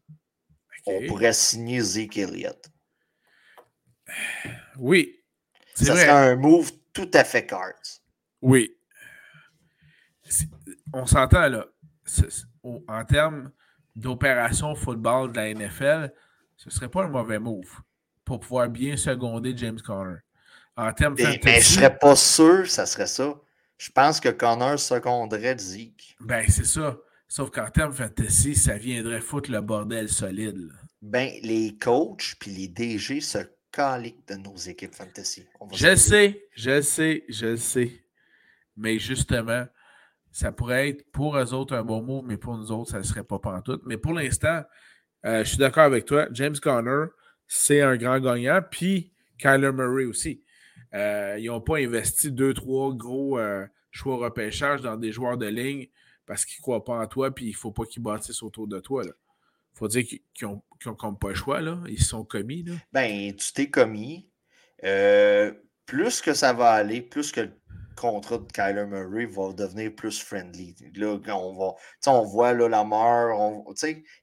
[0.85, 2.69] on pourrait signer Zeke Elliott.
[4.77, 5.19] Oui.
[5.75, 8.01] Ça serait un move tout à fait cards.
[8.41, 8.75] Oui.
[10.93, 11.65] On s'entend là.
[12.87, 13.51] En termes
[13.95, 16.13] d'opération football de la NFL,
[16.57, 17.81] ce ne serait pas un mauvais move
[18.25, 20.17] pour pouvoir bien seconder James Conner.
[20.75, 23.35] En termes mais, mais je ne serais pas sûr ça serait ça.
[23.77, 26.15] Je pense que Conner seconderait Zeke.
[26.19, 26.97] Ben, c'est ça.
[27.27, 30.69] Sauf qu'en termes fantasy, ça viendrait foutre le bordel solide.
[31.01, 33.39] Ben, les coachs puis les DG se
[33.71, 35.45] caliquent de nos équipes fantasy.
[35.73, 37.91] Je sais, je sais, je sais.
[38.77, 39.65] Mais justement,
[40.31, 43.03] ça pourrait être pour eux autres un bon mot, mais pour nous autres, ça ne
[43.03, 43.79] serait pas tout.
[43.85, 44.63] Mais pour l'instant,
[45.25, 46.27] euh, je suis d'accord avec toi.
[46.31, 47.05] James Conner,
[47.47, 48.61] c'est un grand gagnant.
[48.69, 50.43] Puis Kyler Murray aussi.
[50.93, 55.47] Euh, ils n'ont pas investi deux, trois gros euh, choix repêchage dans des joueurs de
[55.47, 55.87] ligne
[56.25, 58.67] parce qu'ils ne croient pas en toi puis il ne faut pas qu'ils bâtissent autour
[58.67, 59.03] de toi.
[59.05, 60.61] Il faut dire qu'ils n'ont
[60.95, 61.61] comme pas le choix.
[61.61, 61.79] Là.
[61.87, 62.63] Ils sont commis.
[62.63, 62.73] Là.
[62.91, 64.29] Ben, tu t'es commis.
[64.83, 65.51] Euh,
[65.85, 67.53] plus que ça va aller, plus que le
[67.95, 70.75] contrat de Kyler Murray va devenir plus friendly.
[70.95, 71.75] Là, on, va,
[72.07, 73.73] on voit là, la mort,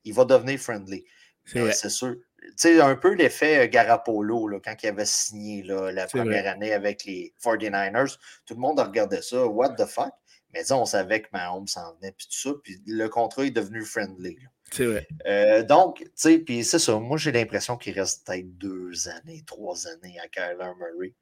[0.04, 1.04] il va devenir friendly.
[1.44, 2.16] C'est sûr.
[2.56, 6.72] sais, un peu l'effet euh, Garapolo là, quand il avait signé là, la première année
[6.72, 8.16] avec les 49ers.
[8.46, 9.46] Tout le monde regardait ça.
[9.46, 10.12] What the fuck?
[10.52, 12.50] Mais on savait que Mahomes s'en venait, puis tout ça.
[12.62, 14.36] Puis le contrat est devenu friendly.
[14.72, 15.08] C'est vrai.
[15.26, 16.98] Euh, donc, tu sais, puis c'est ça.
[16.98, 21.14] Moi, j'ai l'impression qu'il reste peut-être deux années, trois années à Kyler Murray.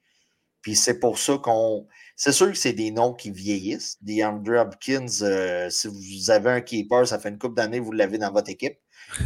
[0.60, 1.86] Puis c'est pour ça qu'on.
[2.16, 3.96] C'est sûr que c'est des noms qui vieillissent.
[4.02, 7.92] Des Andrew Hopkins, euh, si vous avez un keeper, ça fait une couple d'années, vous
[7.92, 8.78] l'avez dans votre équipe.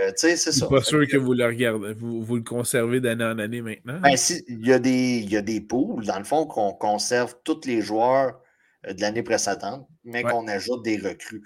[0.00, 0.66] Euh, tu sais, c'est ça.
[0.68, 4.00] pas sûr que, vous le regardez, vous, vous le conservez d'année en année maintenant.
[4.00, 6.72] Ben, si, il, y a des, il y a des poules, dans le fond, qu'on
[6.72, 8.40] conserve tous les joueurs
[8.84, 11.42] de l'année précédente, mais qu'on ajoute des recrues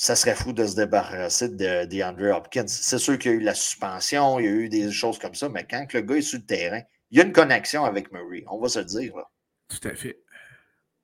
[0.00, 2.68] ça serait fou de se débarrasser de, de Hopkins.
[2.68, 5.34] C'est sûr qu'il y a eu la suspension, il y a eu des choses comme
[5.34, 8.12] ça, mais quand le gars est sur le terrain, il y a une connexion avec
[8.12, 9.16] Murray, on va se le dire.
[9.16, 9.28] Là.
[9.66, 10.20] Tout à fait.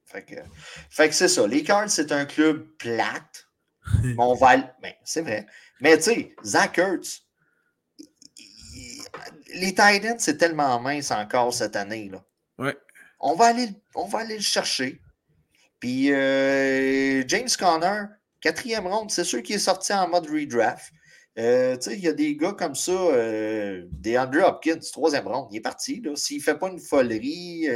[0.05, 0.37] Fait que,
[0.91, 1.45] fait que c'est ça.
[1.45, 3.49] Les Cards, c'est un club plate.
[4.19, 4.59] on va.
[4.81, 5.45] Ben, c'est vrai.
[5.81, 7.23] Mais tu sais, Zach Ertz,
[9.55, 12.11] les Titans, c'est tellement mince encore cette année.
[12.11, 12.25] Là.
[12.59, 12.77] Ouais.
[13.19, 15.01] On va aller, on va aller le chercher.
[15.85, 18.05] Puis euh, James Conner,
[18.41, 20.91] Quatrième ronde, c'est sûr qu'il est sorti en mode redraft.
[21.39, 25.59] Euh, il y a des gars comme ça, euh, des Andrew Hopkins, troisième ronde, il
[25.59, 26.03] est parti.
[26.15, 27.67] S'il ne fait pas une folerie,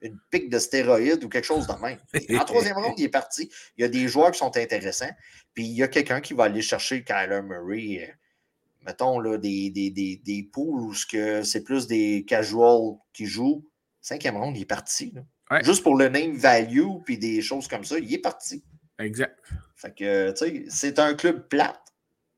[0.00, 2.00] une, pique de stéroïdes ou quelque chose de même.
[2.36, 3.48] En troisième ronde, il est parti.
[3.78, 5.14] Il y a des joueurs qui sont intéressants.
[5.54, 8.12] Puis il y a quelqu'un qui va aller chercher Kyler Murray.
[8.84, 13.64] Mettons là, des, des, des, des poules où c'est plus des casuals qui jouent.
[14.00, 15.14] Cinquième ronde, il est parti.
[15.62, 18.62] Juste pour le name value puis des choses comme ça, il est parti.
[18.98, 19.36] Exact.
[19.74, 21.82] Fait que, tu sais, c'est un club plate,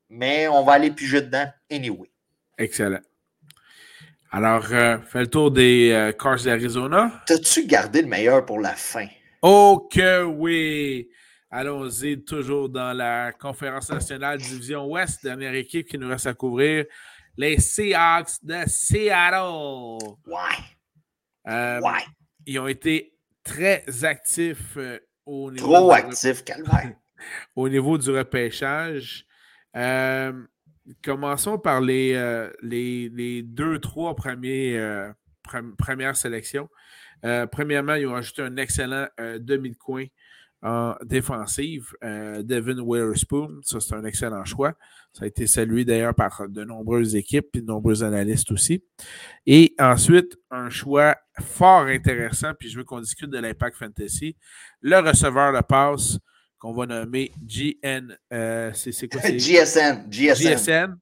[0.09, 2.09] mais on va aller piger dedans anyway.
[2.57, 3.01] Excellent.
[4.31, 7.21] Alors, euh, fais le tour des euh, Cars d'Arizona.
[7.27, 9.07] T'as-tu gardé le meilleur pour la fin?
[9.43, 11.09] Oh que oui!
[11.51, 16.85] Allons-y, toujours dans la conférence nationale Division Ouest, dernière équipe qui nous reste à couvrir,
[17.37, 19.99] les Seahawks de Seattle.
[20.25, 20.63] Ouais.
[21.47, 21.99] Euh, ouais.
[22.45, 24.77] Ils ont été très actifs
[25.25, 25.65] au niveau.
[25.65, 26.93] Trop actifs, calvaire.
[27.55, 29.25] au niveau du repêchage.
[29.75, 30.33] Euh,
[31.03, 35.11] commençons par les, euh, les, deux, trois premiers, euh,
[35.77, 36.69] premières sélections.
[37.51, 39.07] premièrement, ils ont ajouté un excellent
[39.39, 40.05] demi de coin
[40.63, 43.59] en défensive, Devin Witherspoon.
[43.63, 44.73] Ça, c'est un excellent choix.
[45.11, 48.83] Ça a été salué d'ailleurs par de nombreuses équipes et de nombreux analystes aussi.
[49.45, 54.35] Et ensuite, un choix fort intéressant, puis je veux qu'on discute de l'impact fantasy.
[54.81, 56.17] Le receveur de passe,
[56.63, 58.17] qu'on va nommer GN.
[58.31, 59.19] Euh, c'est quoi?
[59.19, 60.09] GSN.
[60.09, 60.55] GSN.
[60.55, 60.95] GSN.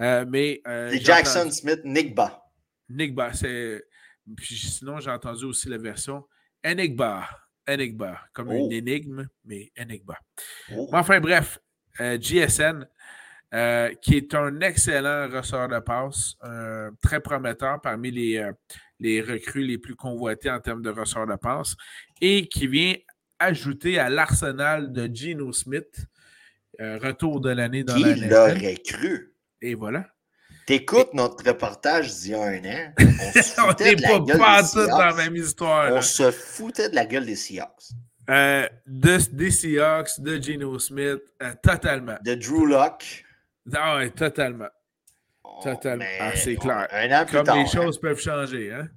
[0.00, 0.60] Euh, mais.
[0.66, 2.42] Euh, c'est Jackson Smith Nigba.
[2.88, 3.32] Nigba.
[3.32, 3.84] C'est...
[4.36, 6.24] Puis sinon, j'ai entendu aussi la version
[6.64, 7.24] Enigba.
[7.68, 8.20] Enigba.
[8.32, 8.70] Comme une oh.
[8.70, 10.18] énigme, mais Enigba.
[10.74, 10.88] Oh.
[10.92, 11.58] Enfin, bref.
[11.98, 12.86] GSN.
[14.02, 16.36] qui est un excellent ressort de passe,
[17.02, 18.50] très prometteur parmi les,
[19.00, 21.74] les recrues les plus convoitées en termes de ressort de passe,
[22.20, 22.94] et qui vient
[23.38, 26.06] ajouté à l'arsenal de Gino Smith.
[26.80, 29.34] Euh, retour de l'année dans la Qui l'aurait cru?
[29.62, 30.06] Et voilà.
[30.66, 32.92] T'écoutes notre reportage d'il y a un an.
[32.98, 35.92] On se foutait pas, dans la même histoire.
[35.92, 37.92] On se foutait de la gueule des Seahawks.
[38.28, 42.16] Euh, de, des Seahawks, de Gino Smith, euh, totalement.
[42.24, 43.24] De Drew Locke.
[43.72, 44.68] Ah oui, totalement.
[45.44, 46.04] Oh, totalement.
[46.18, 46.88] Ah, c'est clair.
[46.90, 47.66] Un an plus Comme les hein.
[47.66, 48.72] choses peuvent changer.
[48.72, 48.88] Hein?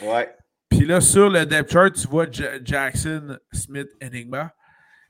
[0.00, 0.34] Ouais.
[0.70, 4.54] Puis là, sur le depth chart, tu vois Jackson, Smith, Enigma.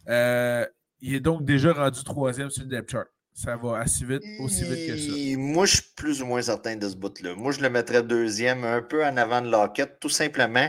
[0.08, 0.66] Euh,
[1.00, 3.06] il est donc déjà rendu troisième sur le depth chart.
[3.38, 5.38] Ça va assez vite, aussi vite que ça.
[5.38, 7.36] Moi, je suis plus ou moins certain de ce bout-là.
[7.36, 10.68] Moi, je le mettrais deuxième, un peu en avant de Lockett, tout simplement.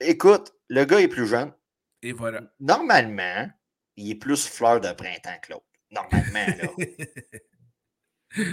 [0.00, 1.52] Écoute, le gars est plus jeune.
[2.00, 2.40] Et voilà.
[2.58, 3.50] Normalement,
[3.96, 5.66] il est plus fleur de printemps que l'autre.
[5.90, 6.68] Normalement, là.
[8.34, 8.44] tu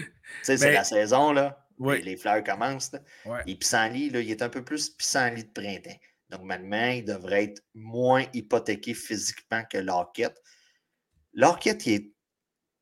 [0.44, 1.66] sais, c'est la saison, là.
[1.80, 2.98] Les, fleurs commencent.
[3.46, 5.98] Et pissenlit, là, il est un peu plus pissenlit de printemps.
[6.32, 10.38] Normalement, il devrait être moins hypothéqué physiquement que l'Orquette.
[11.32, 12.12] L'Orquette, est...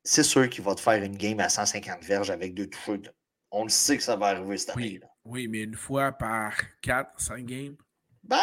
[0.05, 3.09] c'est sûr qu'il va te faire une game à 150 verges avec deux touches.
[3.51, 4.99] On le sait que ça va arriver cette année.
[5.01, 7.75] Oui, oui mais une fois par 4, 5 games?
[8.23, 8.37] Ben,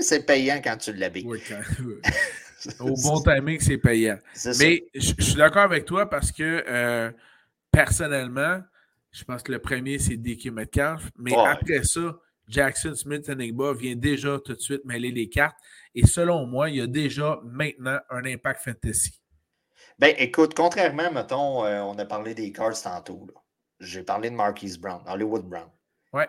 [0.00, 1.26] c'est payant quand tu l'habilles.
[1.26, 1.42] Oui,
[2.80, 4.18] Au bon timing, c'est payant.
[4.58, 7.14] Mais je suis d'accord avec toi parce que
[7.70, 8.60] personnellement,
[9.12, 11.10] je pense que le premier, c'est DK Metcalf.
[11.16, 12.18] Mais après ça,
[12.48, 15.56] Jackson Smith Enigba vient déjà tout de suite mêler les cartes.
[15.94, 19.17] Et selon moi, il y a déjà maintenant un impact fantasy.
[19.98, 23.26] Ben, écoute, contrairement, mettons, euh, on a parlé des cards tantôt.
[23.80, 25.70] J'ai parlé de Marquise Brown, Hollywood Brown.
[26.12, 26.28] Ouais.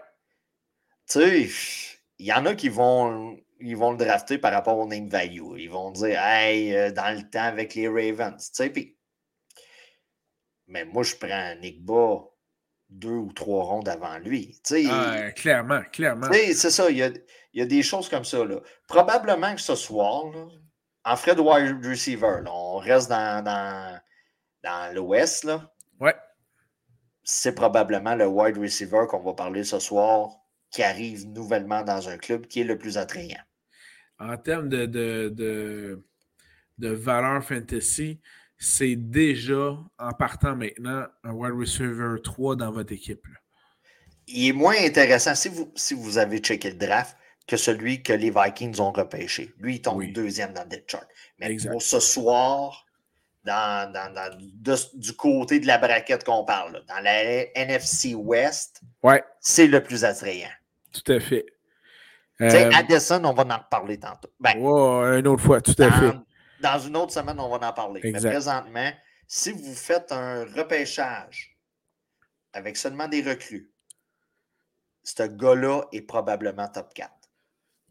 [1.07, 4.87] Tu sais, il y en a qui vont, ils vont le drafter par rapport au
[4.87, 5.57] name value.
[5.57, 8.37] Ils vont dire, hey, euh, dans le temps avec les Ravens.
[8.37, 8.97] Tu sais, puis.
[10.67, 12.23] Mais moi, je prends Nick Ba
[12.89, 14.59] deux ou trois rondes avant lui.
[14.63, 16.27] Tu sais, ah, clairement, clairement.
[16.31, 17.09] C'est ça, il y a,
[17.53, 18.43] il y a, des choses comme ça.
[18.43, 18.61] Là.
[18.87, 20.47] Probablement que ce soir, là,
[21.09, 23.99] en frais de wide receiver, on reste dans, dans,
[24.63, 25.49] dans l'Ouest.
[25.99, 26.15] Ouais.
[27.23, 30.29] C'est probablement le wide receiver qu'on va parler ce soir
[30.69, 33.41] qui arrive nouvellement dans un club qui est le plus attrayant.
[34.19, 36.05] En termes de, de, de,
[36.77, 38.21] de valeur fantasy,
[38.57, 43.25] c'est déjà, en partant maintenant, un wide receiver 3 dans votre équipe.
[44.27, 47.17] Il est moins intéressant si vous, si vous avez checké le draft
[47.49, 49.51] que celui que les Vikings ont repêché.
[49.57, 51.07] Lui, il tombe deuxième dans le depth chart.
[51.39, 52.85] Mais pour ce soir,
[53.43, 54.37] dans, dans,
[54.93, 59.23] du côté de la braquette qu'on parle, dans la NFC West, ouais.
[59.39, 60.51] c'est le plus attrayant.
[60.93, 61.45] Tout à fait.
[62.41, 64.29] Euh, Addison, on va en reparler tantôt.
[64.39, 66.15] Ben, une autre fois, tout à fait.
[66.61, 67.99] Dans une autre semaine, on va en parler.
[68.03, 68.91] Mais présentement,
[69.27, 71.57] si vous faites un repêchage
[72.53, 73.71] avec seulement des recrues,
[75.03, 77.09] ce gars-là est probablement top 4.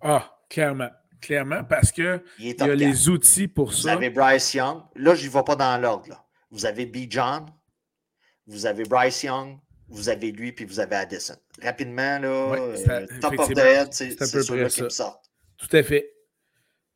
[0.00, 0.90] Ah, clairement.
[1.20, 3.80] Clairement, parce qu'il y a les outils pour ça.
[3.80, 4.82] Vous avez Bryce Young.
[4.94, 6.24] Là, je n'y vais pas dans l'ordre.
[6.50, 7.10] Vous avez B.
[7.10, 7.44] John.
[8.46, 9.58] Vous avez Bryce Young.
[9.88, 11.36] Vous avez lui, puis vous avez Addison.
[11.60, 15.28] Rapidement, là, euh, top of the head, c'est ceux-là qui me sortent.
[15.56, 16.14] Tout à fait.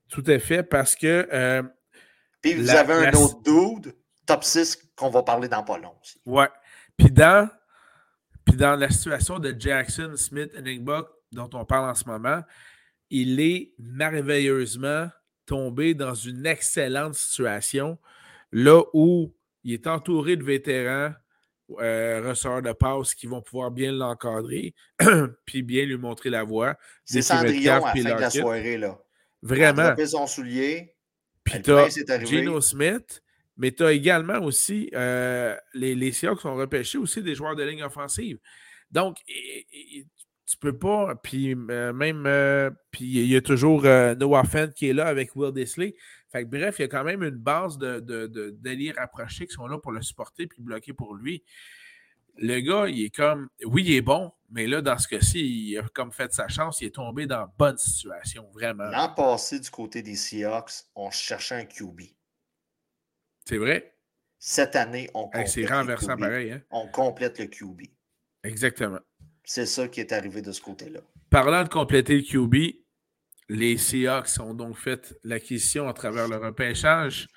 [0.09, 1.29] Tout à fait, parce que.
[1.33, 1.63] Euh,
[2.43, 3.95] puis vous avez un autre dude,
[4.27, 6.21] top 6, qu'on va parler dans pas long aussi.
[6.27, 6.49] Ouais.
[6.97, 7.49] Puis dans,
[8.45, 12.43] puis dans la situation de Jackson, Smith et Nickbuck, dont on parle en ce moment,
[13.13, 15.09] il est merveilleusement
[15.45, 17.99] tombé dans une excellente situation,
[18.53, 21.13] là où il est entouré de vétérans,
[21.79, 24.75] euh, de passe qui vont pouvoir bien l'encadrer,
[25.45, 26.77] puis bien lui montrer la voie.
[27.05, 28.79] C'est Cendrillon à la fin de la soirée.
[28.79, 28.99] Là.
[29.43, 29.95] Vraiment.
[29.97, 30.95] Il a son soulier.
[31.45, 33.23] Puis tu as Gino Smith,
[33.59, 37.63] mais tu as également aussi euh, les, les Seahawks ont repêché aussi des joueurs de
[37.63, 38.39] ligne offensive.
[38.91, 39.19] Donc,
[40.53, 41.15] tu peux pas.
[41.17, 45.07] Puis euh, même, euh, puis il y a toujours euh, Noah Fent qui est là
[45.07, 45.95] avec Will Disley.
[46.31, 49.55] Fait que, bref, il y a quand même une base de, de, de rapprochés qui
[49.55, 51.43] sont là pour le supporter puis bloquer pour lui.
[52.37, 55.79] Le gars, il est comme, oui, il est bon, mais là, dans ce cas-ci, il
[55.79, 58.85] a comme fait sa chance, il est tombé dans bonne situation, vraiment.
[58.85, 62.01] L'an passé, du côté des Seahawks, on cherchait un QB.
[63.47, 63.95] C'est vrai?
[64.39, 65.49] Cette année, on complète.
[65.49, 66.63] C'est renversant pareil, hein?
[66.71, 67.83] On complète le QB.
[68.45, 69.01] Exactement.
[69.45, 71.01] C'est ça qui est arrivé de ce côté-là.
[71.31, 72.77] Parlant de compléter le QB,
[73.49, 77.29] les Seahawks ont donc fait l'acquisition à travers le repêchage,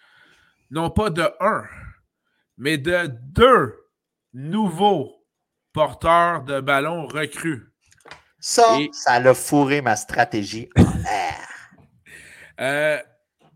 [0.72, 1.63] non pas de un,
[2.58, 3.76] mais de deux
[4.34, 5.26] nouveaux
[5.74, 7.72] porteurs de ballon recrues.
[8.39, 11.48] Ça, ça a fourré ma stratégie en l'air.
[12.62, 13.00] Euh,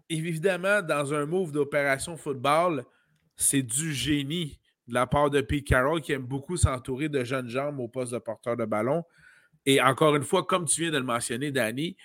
[0.09, 2.83] évidemment, dans un move d'opération football,
[3.35, 7.47] c'est du génie de la part de Pete Carroll qui aime beaucoup s'entourer de jeunes
[7.47, 9.03] jambes au poste de porteur de ballon.
[9.65, 11.95] Et encore une fois, comme tu viens de le mentionner, Danny,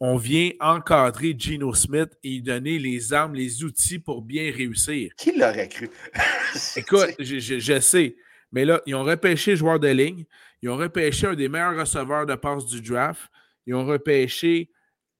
[0.00, 5.12] on vient encadrer Gino Smith et lui donner les armes, les outils pour bien réussir.
[5.16, 5.90] Qui l'aurait cru?
[6.76, 8.16] Écoute, je, sais.
[8.52, 10.24] Mais là, ils ont repêché joueur de ligne.
[10.62, 13.22] Ils ont repêché un des meilleurs receveurs de passe du draft.
[13.66, 14.70] Ils ont repêché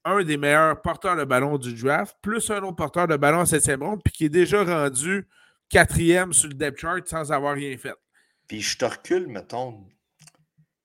[0.05, 3.47] un des meilleurs porteurs de ballon du draft, plus un autre porteur de ballon en
[3.47, 5.27] septième ronde, puis qui est déjà rendu
[5.75, 7.95] quatrième sur le depth chart sans avoir rien fait.
[8.47, 9.85] Puis je te recule, mettons,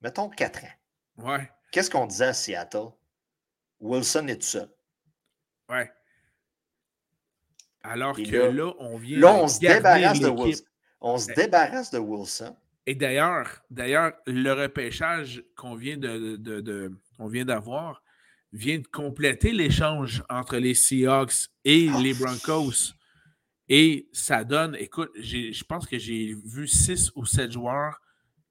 [0.01, 1.27] mettons quatre ans.
[1.29, 1.49] Ouais.
[1.71, 2.87] Qu'est-ce qu'on disait à Seattle?
[3.79, 4.69] Wilson est tout seul.
[5.69, 5.91] Ouais.
[7.83, 9.19] Alors que là, on vient.
[9.19, 10.63] Là, on se débarrasse de Wilson.
[11.01, 12.55] On se débarrasse de Wilson.
[12.87, 18.01] Et d'ailleurs, d'ailleurs, le repêchage qu'on vient de, de, de on vient d'avoir
[18.51, 22.95] vient de compléter l'échange entre les Seahawks et ah, les Broncos.
[23.69, 28.01] Et ça donne, écoute, je pense que j'ai vu six ou sept joueurs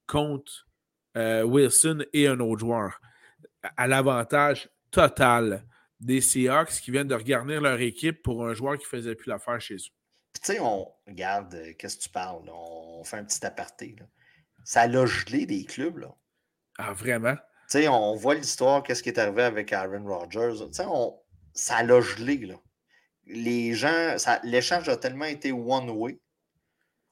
[0.07, 0.69] contre
[1.17, 3.01] euh, Wilson et un autre joueur.
[3.77, 5.67] À l'avantage total
[5.99, 9.29] des Seahawks qui viennent de regarder leur équipe pour un joueur qui ne faisait plus
[9.29, 9.79] l'affaire chez eux.
[10.35, 12.49] tu sais, on regarde, euh, qu'est-ce que tu parles?
[12.49, 13.97] On fait un petit aparté.
[14.65, 15.99] Ça a gelé des clubs.
[15.99, 16.15] Là.
[16.79, 17.35] Ah, vraiment?
[17.35, 20.65] Tu sais, on voit l'histoire, qu'est-ce qui est arrivé avec Aaron Rodgers.
[20.69, 20.85] Tu sais,
[21.55, 22.37] ça a gelé.
[22.47, 22.55] Là
[23.29, 26.19] les gens, l'échange a tellement été one-way.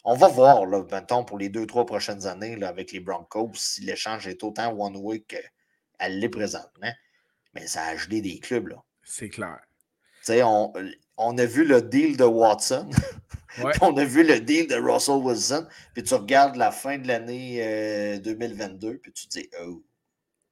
[0.05, 0.85] On va voir, là,
[1.27, 5.25] pour les deux, trois prochaines années là, avec les Broncos, si l'échange est autant one-way
[5.99, 6.93] Elle l'est présentement.
[7.55, 8.83] Mais ça a gelé des clubs, là.
[9.03, 9.59] C'est clair.
[10.21, 10.73] Tu sais, on,
[11.17, 12.91] on, a vu le deal de Watson.
[13.81, 15.67] on a vu le deal de Russell Wilson.
[15.95, 19.83] Puis tu regardes la fin de l'année 2022, euh, puis tu te dis, oh,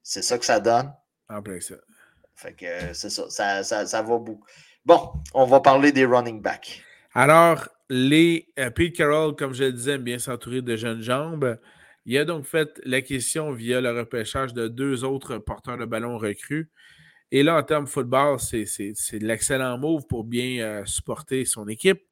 [0.03, 0.93] c'est ça que ça donne.
[1.29, 1.75] En plein ça.
[2.35, 3.29] Fait que euh, c'est ça.
[3.31, 3.87] Ça, ça.
[3.87, 4.47] ça, va beaucoup.
[4.87, 6.83] Bon, on va parler des running backs.
[7.15, 11.59] Alors, les euh, Pete Carroll, comme je le disais, bien s'entourer de jeunes jambes.
[12.05, 16.71] Il a donc fait l'acquisition via le repêchage de deux autres porteurs de ballon recrues.
[17.33, 21.67] Et là, en termes de football, c'est de l'excellent move pour bien euh, supporter son
[21.67, 22.03] équipe.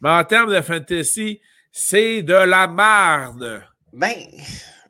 [0.00, 1.40] Mais en termes de fantasy,
[1.70, 3.62] c'est de la marde.
[3.92, 4.16] Ben,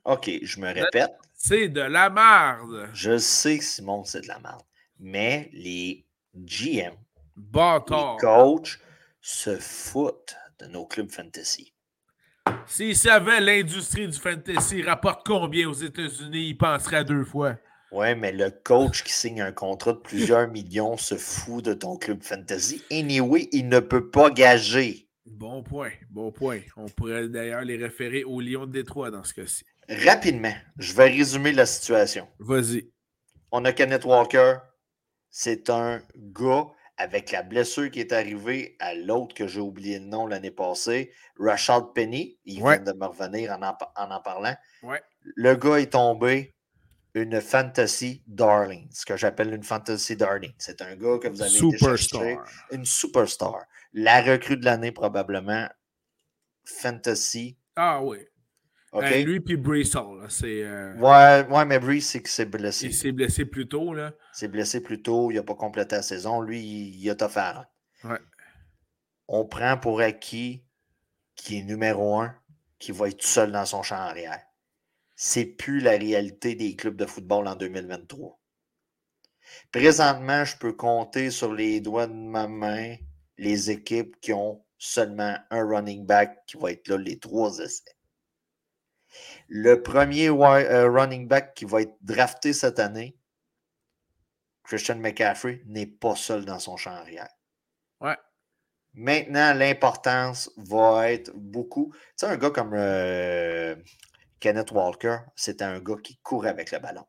[0.05, 1.13] OK, je me répète.
[1.35, 2.89] C'est de la marde.
[2.95, 4.63] Je sais, Simon, c'est de la marde.
[4.99, 6.95] Mais les GM,
[7.37, 8.79] les coachs
[9.21, 11.73] se foutent de nos clubs fantasy.
[12.67, 17.57] S'ils savaient l'industrie du fantasy rapporte combien aux États-Unis, ils penseraient deux fois.
[17.93, 21.99] Oui, mais le coach qui signe un contrat de plusieurs millions se fout de ton
[21.99, 22.83] club fantasy.
[22.91, 25.09] Anyway, il ne peut pas gager.
[25.27, 26.61] Bon point, bon point.
[26.77, 29.65] On pourrait d'ailleurs les référer au Lion de Détroit dans ce cas-ci.
[29.89, 32.27] Rapidement, je vais résumer la situation.
[32.39, 32.91] Vas-y.
[33.51, 34.57] On a Kenneth Walker.
[35.35, 36.67] C'est un gars
[36.99, 41.11] avec la blessure qui est arrivée à l'autre que j'ai oublié le nom l'année passée,
[41.39, 42.39] Rashad Penny.
[42.45, 44.55] Il vient de me revenir en en, parlant.
[44.83, 45.03] Ouais.
[45.23, 46.55] Le gars est tombé
[47.15, 50.53] une fantasy darling, ce que j'appelle une fantasy darling.
[50.59, 52.45] C'est un gars que vous avez superstar.
[52.71, 53.65] une superstar.
[53.95, 55.67] La recrue de l'année probablement,
[56.65, 57.57] fantasy.
[57.75, 58.19] Ah oui.
[58.93, 59.91] Ben, lui puis Brees
[60.29, 60.63] c'est.
[60.63, 62.87] Euh, ouais, ouais, mais Brees, c'est s'est blessé.
[62.87, 64.13] Il s'est blessé plus tôt, là.
[64.35, 66.41] Il s'est blessé plus tôt, il n'a pas complété la saison.
[66.41, 67.67] Lui, il, a offert.
[68.05, 68.19] Ouais.
[69.29, 70.65] On prend pour acquis
[71.35, 72.35] qui est numéro un,
[72.79, 74.41] qui va être tout seul dans son champ arrière
[75.25, 78.41] c'est plus la réalité des clubs de football en 2023.
[79.71, 82.97] Présentement, je peux compter sur les doigts de ma main
[83.39, 87.97] les équipes qui ont seulement un running back qui va être là les trois essais.
[89.47, 93.17] Le premier euh, running back qui va être drafté cette année,
[94.65, 97.29] Christian McCaffrey, n'est pas seul dans son champ arrière.
[98.01, 98.17] Ouais.
[98.95, 101.93] Maintenant, l'importance va être beaucoup.
[101.95, 103.75] Tu sais, un gars comme euh,
[104.41, 107.07] Kenneth Walker, c'était un gars qui courait avec le ballon.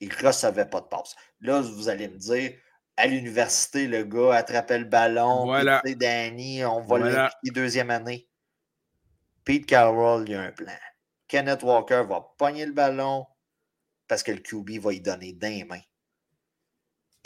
[0.00, 1.14] Il ne recevait pas de passe.
[1.40, 2.52] Là, vous allez me dire,
[2.96, 5.44] à l'université, le gars attrapait le ballon.
[5.44, 5.82] Voilà.
[5.84, 7.30] Danny, on va voilà.
[7.44, 8.28] deuxième année.
[9.44, 10.72] Pete Carroll, il y a un plan.
[11.28, 13.26] Kenneth Walker va pogner le ballon
[14.08, 15.80] parce que le QB va y donner d'un main.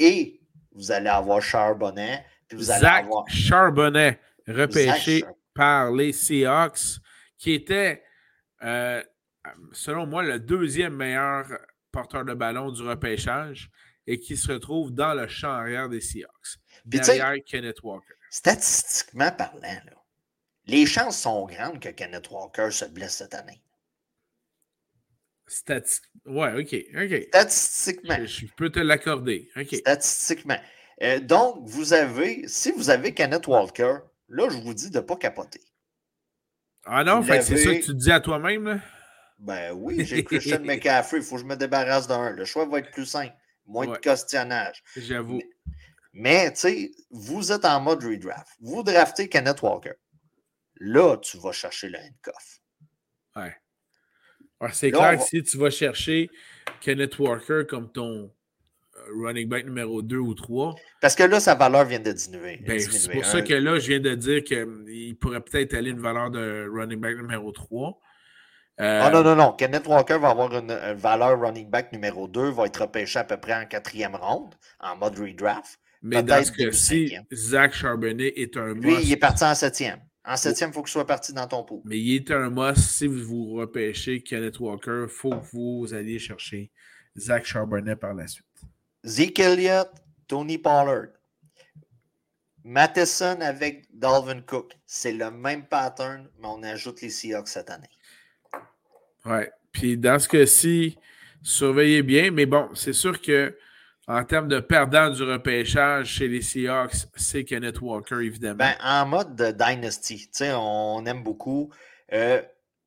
[0.01, 0.40] Et
[0.72, 2.24] vous allez avoir Charbonnet.
[2.48, 3.28] Puis vous allez Zach avoir...
[3.28, 5.24] Charbonnet, repêché
[5.55, 6.98] par les Seahawks,
[7.38, 8.03] qui était
[8.62, 9.03] euh,
[9.72, 11.46] selon moi, le deuxième meilleur
[11.92, 13.70] porteur de ballon du repêchage
[14.07, 18.14] et qui se retrouve dans le champ arrière des Seahawks, derrière Kenneth Walker.
[18.30, 19.80] Statistiquement parlant,
[20.66, 23.61] les chances sont grandes que Kenneth Walker se blesse cette année.
[25.51, 26.32] Statistiquement.
[26.32, 26.74] Ouais, OK.
[26.94, 27.22] ok.
[27.28, 28.24] Statistiquement.
[28.24, 29.51] Je, peux te l'accorder.
[29.72, 30.59] Statistiquement.
[31.03, 33.98] Euh, donc, vous avez, si vous avez Kenneth Walker,
[34.28, 35.61] là, je vous dis de ne pas capoter.
[36.84, 38.80] Ah non, c'est ça que tu dis à toi-même,
[39.40, 41.18] ben oui, j'ai Christian McCaffrey.
[41.18, 42.30] Il faut que je me débarrasse d'un.
[42.30, 43.34] Le choix va être plus simple.
[43.66, 44.82] Moins de questionnage.
[44.96, 45.40] J'avoue.
[46.12, 48.57] Mais, tu sais, vous êtes en mode redraft.
[48.61, 49.92] Vous draftez Kenneth Walker.
[50.76, 52.61] Là, tu vas chercher le handcuff.
[53.36, 53.55] Ouais.
[54.72, 56.30] C'est clair que si tu vas chercher
[56.80, 58.30] Kenneth Walker comme ton
[58.96, 60.74] euh, running back numéro 2 ou 3.
[61.00, 62.61] Parce que là, sa valeur vient de diminuer.
[62.66, 66.00] Ben, c'est pour ça que là, je viens de dire qu'il pourrait peut-être aller une
[66.00, 67.98] valeur de running back numéro 3.
[68.78, 69.52] Ah non, non, non.
[69.52, 73.36] Kenneth Walker va avoir une, valeur running back numéro 2, va être repêché à peu
[73.36, 75.78] près en quatrième ronde, en mode redraft.
[76.02, 80.00] Mais dans ce cas-ci, Zach Charbonnet est un Lui, il est parti en septième.
[80.24, 81.82] En septième, il faut qu'il soit parti dans ton pot.
[81.84, 82.78] Mais il est un must.
[82.78, 86.70] Si vous repêchez Kenneth Walker, il faut que vous alliez chercher
[87.16, 88.46] Zach Charbonnet par la suite.
[89.04, 89.88] Zeke Elliott,
[90.28, 91.08] Tony Pollard.
[92.62, 94.76] Matheson avec Dalvin Cook.
[94.86, 97.88] C'est le même pattern, mais on ajoute les Seahawks cette année.
[99.24, 99.44] Oui.
[99.72, 100.98] Puis dans ce cas-ci,
[101.42, 103.56] surveillez bien, mais bon, c'est sûr que
[104.11, 108.56] en termes de perdant du repêchage chez les Seahawks, c'est Kenneth Walker, évidemment.
[108.56, 111.72] Ben, en mode de Dynasty, on aime beaucoup.
[112.12, 112.42] Euh,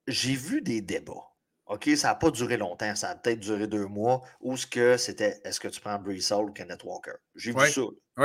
[0.05, 1.29] j'ai vu des débats.
[1.67, 4.97] OK, ça n'a pas duré longtemps, ça a peut-être duré deux mois, où ce que
[4.97, 7.13] c'était est-ce que tu prends Brees Hall ou Kenneth Walker?
[7.35, 7.81] J'ai vu ça.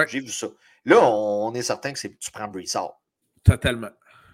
[0.08, 0.48] J'ai vu ça.
[0.84, 2.90] Là, on est certain que tu prends Brees Hall.
[3.44, 3.90] Totalement.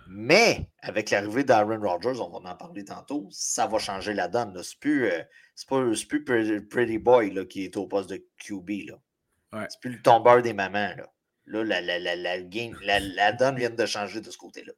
[0.09, 4.59] Mais avec l'arrivée d'Aaron Rodgers, on va en parler tantôt, ça va changer la donne.
[4.63, 5.23] C'est plus, euh,
[5.69, 8.89] plus, plus Pretty Boy là, qui est au poste de QB.
[8.89, 9.67] Là.
[9.71, 10.95] C'est plus le tombeur des mamans.
[10.97, 11.07] Là.
[11.47, 14.73] Là, la, la, la, la, donne vient de changer de ce côté-là.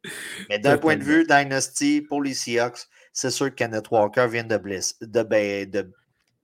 [0.49, 4.43] Mais d'un point de vue Dynasty, pour les Seahawks, c'est sûr que Kenneth Walker vient
[4.45, 5.23] de, blesser, de,
[5.65, 5.93] de,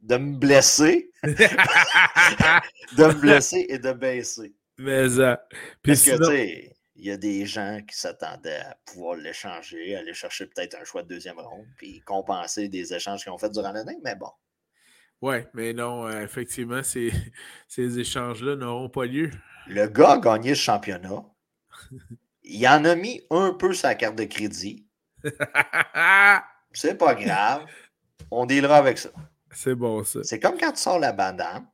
[0.00, 1.10] de me blesser.
[1.22, 4.54] de me blesser et de baisser.
[4.78, 5.22] Mais ça.
[5.22, 5.36] Euh,
[5.82, 6.71] Parce que, tu sais,
[7.02, 11.02] il y a des gens qui s'attendaient à pouvoir l'échanger, aller chercher peut-être un choix
[11.02, 14.30] de deuxième ronde, puis compenser des échanges qu'ils ont fait durant l'année, mais bon.
[15.20, 17.12] Oui, mais non, euh, effectivement, ces,
[17.68, 19.32] ces échanges-là n'auront pas lieu.
[19.66, 21.24] Le gars a gagné le championnat.
[22.44, 24.86] Il en a mis un peu sa carte de crédit.
[26.72, 27.66] C'est pas grave.
[28.30, 29.10] On dealera avec ça.
[29.50, 30.22] C'est bon, ça.
[30.22, 31.66] C'est comme quand tu sors la bandane.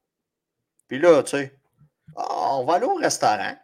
[0.87, 1.55] Puis là, tu sais,
[2.17, 3.55] on va aller au restaurant.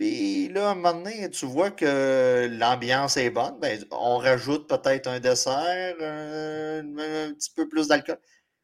[0.00, 3.60] Puis là, à un moment donné, tu vois que l'ambiance est bonne.
[3.60, 8.16] Ben, on rajoute peut-être un dessert, un, petit peu plus d'alcool.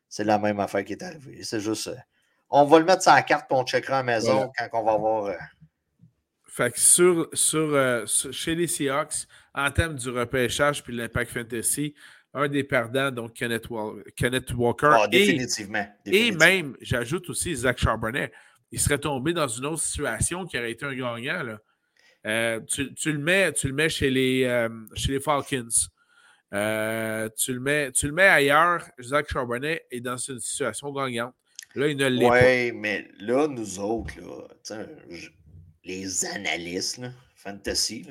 [0.09, 1.43] C'est la même affaire qui est arrivée.
[1.43, 1.91] C'est juste.
[2.49, 4.84] On va le mettre sur la carte et on checkera à la maison quand on
[4.84, 5.24] va voir.
[5.26, 5.34] Euh,
[6.47, 11.95] fait que sur, euh, sur, chez les Seahawks, en termes du repêchage puis l'Impact Fantasy,
[12.32, 14.91] un des perdants, donc Kenneth, Walker.
[14.91, 18.32] Ah, définitivement, et, même, j'ajoute aussi Zach Charbonnet.
[18.72, 21.42] Il serait tombé dans une autre situation qui aurait été un gagnant.
[21.42, 21.58] Là.
[22.26, 25.68] Euh, tu, le mets, tu le mets chez les, chez les Falcons.
[26.50, 31.34] tu, le mets, tu le mets ailleurs, Zach Charbonnet est dans une situation gagnante.
[31.76, 34.14] Là, il ne l'est ouais, mais là, nous autres,
[35.84, 37.02] les analystes,
[37.36, 38.06] fantasy,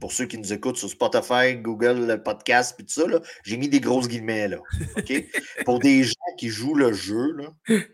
[0.00, 3.04] pour ceux qui nous écoutent sur Spotify, Google Podcast, puis tout ça,
[3.44, 4.56] j'ai mis des grosses guillemets là.
[5.66, 7.36] pour des gens qui jouent le jeu,
[7.68, 7.86] il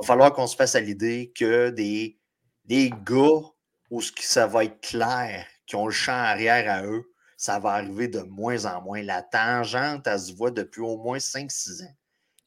[0.00, 2.18] va falloir qu'on se fasse à l'idée que des,
[2.64, 3.42] des gars
[3.90, 7.04] où ça va être clair, qui ont le champ arrière à eux,
[7.36, 9.02] ça va arriver de moins en moins.
[9.02, 11.94] La tangente, elle se voit depuis au moins 5-6 ans.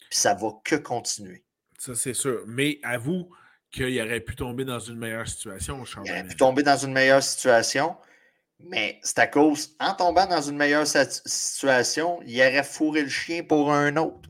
[0.10, 1.44] Puis ça va que continuer.
[1.80, 2.44] Ça, c'est sûr.
[2.46, 3.30] Mais avoue
[3.72, 5.84] qu'il aurait pu tomber dans une meilleure situation.
[6.04, 7.96] Il aurait pu tomber dans une meilleure situation,
[8.60, 13.44] mais c'est à cause, en tombant dans une meilleure situation, il aurait fourré le chien
[13.44, 14.30] pour un autre.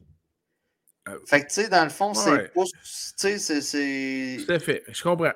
[1.10, 4.38] Euh, fait que, tu sais, dans le fond, c'est Tu sais, c'est.
[4.46, 5.34] Tout à fait, je comprends.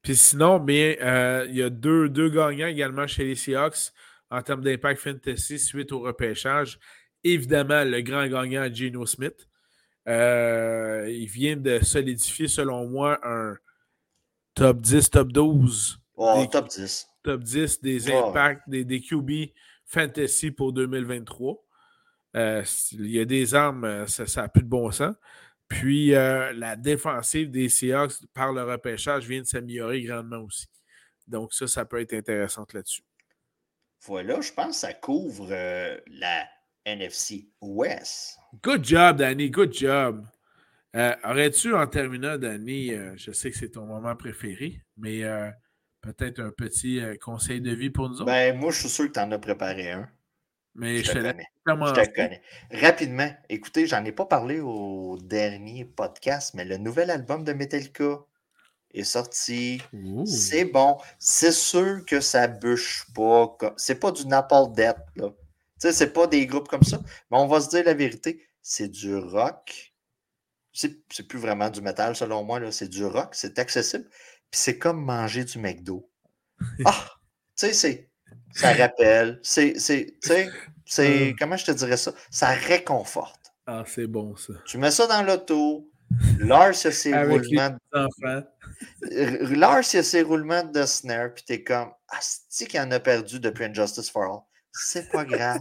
[0.00, 3.92] Puis sinon, bien, euh, il y a deux, deux gagnants également chez les Seahawks
[4.30, 6.78] en termes d'impact fantasy suite au repêchage.
[7.22, 9.46] Évidemment, le grand gagnant, Geno Smith.
[10.08, 13.56] Euh, il vient de solidifier, selon moi, un
[14.54, 16.00] top 10, top 12.
[16.36, 17.06] des, top 10.
[17.22, 19.52] Top 10 des impacts, des, des, QB
[19.86, 21.62] fantasy pour 2023.
[22.36, 25.14] Euh, il y a des armes, euh, ça n'a plus de bon sens.
[25.68, 30.66] Puis la défensive des Seahawks par le repêchage vient de s'améliorer grandement aussi.
[31.26, 33.02] Donc ça, ça peut être intéressant là-dessus.
[34.04, 36.46] Voilà, je pense que ça couvre la
[36.84, 38.38] NFC West.
[38.62, 39.50] Good job, Danny.
[39.50, 40.26] Good job.
[40.94, 45.50] Euh, aurais-tu, en terminant, Danny, euh, je sais que c'est ton moment préféré, mais euh,
[46.02, 48.26] peut-être un petit conseil de vie pour nous autres?
[48.26, 50.08] Ben, moi, je suis sûr que tu en as préparé un.
[50.74, 51.46] Mais je, te, connais.
[51.66, 52.42] Je te connais.
[52.70, 58.20] Rapidement, écoutez, j'en ai pas parlé au dernier podcast, mais le nouvel album de Metallica
[58.94, 59.82] est sorti.
[60.24, 60.96] C'est bon.
[61.18, 63.56] C'est sûr que ça bûche pas.
[63.76, 65.28] C'est pas du Napalm Death, là
[65.82, 67.00] sais, c'est pas des groupes comme ça.
[67.30, 69.94] Mais on va se dire la vérité, c'est du rock.
[70.72, 72.72] C'est plus vraiment du métal, selon moi.
[72.72, 74.08] C'est du rock, c'est accessible.
[74.50, 76.08] Puis c'est comme manger du McDo.
[76.84, 77.10] Ah!
[77.56, 78.11] tu sais,
[78.52, 79.40] ça rappelle.
[79.42, 79.78] C'est.
[79.78, 80.14] C'est.
[80.98, 81.32] Ah.
[81.38, 82.12] Comment je te dirais ça?
[82.30, 83.52] Ça réconforte.
[83.66, 84.52] Ah, c'est bon, ça.
[84.66, 85.88] Tu mets ça dans l'auto.
[86.40, 87.76] Lars, il a ses roulements.
[87.92, 89.54] De...
[89.54, 91.90] Lars, il a ses roulements de snare, puis t'es comme.
[92.08, 94.40] Ah, c'est qu'il en a perdu depuis Injustice for All.
[94.72, 95.60] C'est pas grave.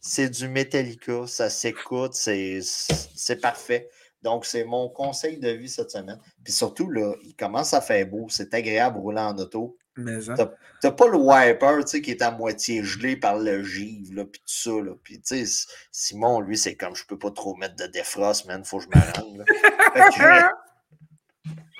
[0.00, 3.88] c'est du Metallica, ça s'écoute, c'est parfait.
[4.22, 6.20] Donc, c'est mon conseil de vie cette semaine.
[6.44, 9.76] Puis surtout, là, il commence à faire beau, c'est agréable rouler en auto.
[10.00, 10.34] Mais hein?
[10.80, 14.24] T'as pas le wiper, tu sais, qui est à moitié gelé par le givre, là,
[14.24, 14.92] puis tout ça, là.
[15.02, 18.64] Puis, tu sais, Simon, lui, c'est comme, je peux pas trop mettre de défrost, man,
[18.64, 19.44] faut que je m'arrange,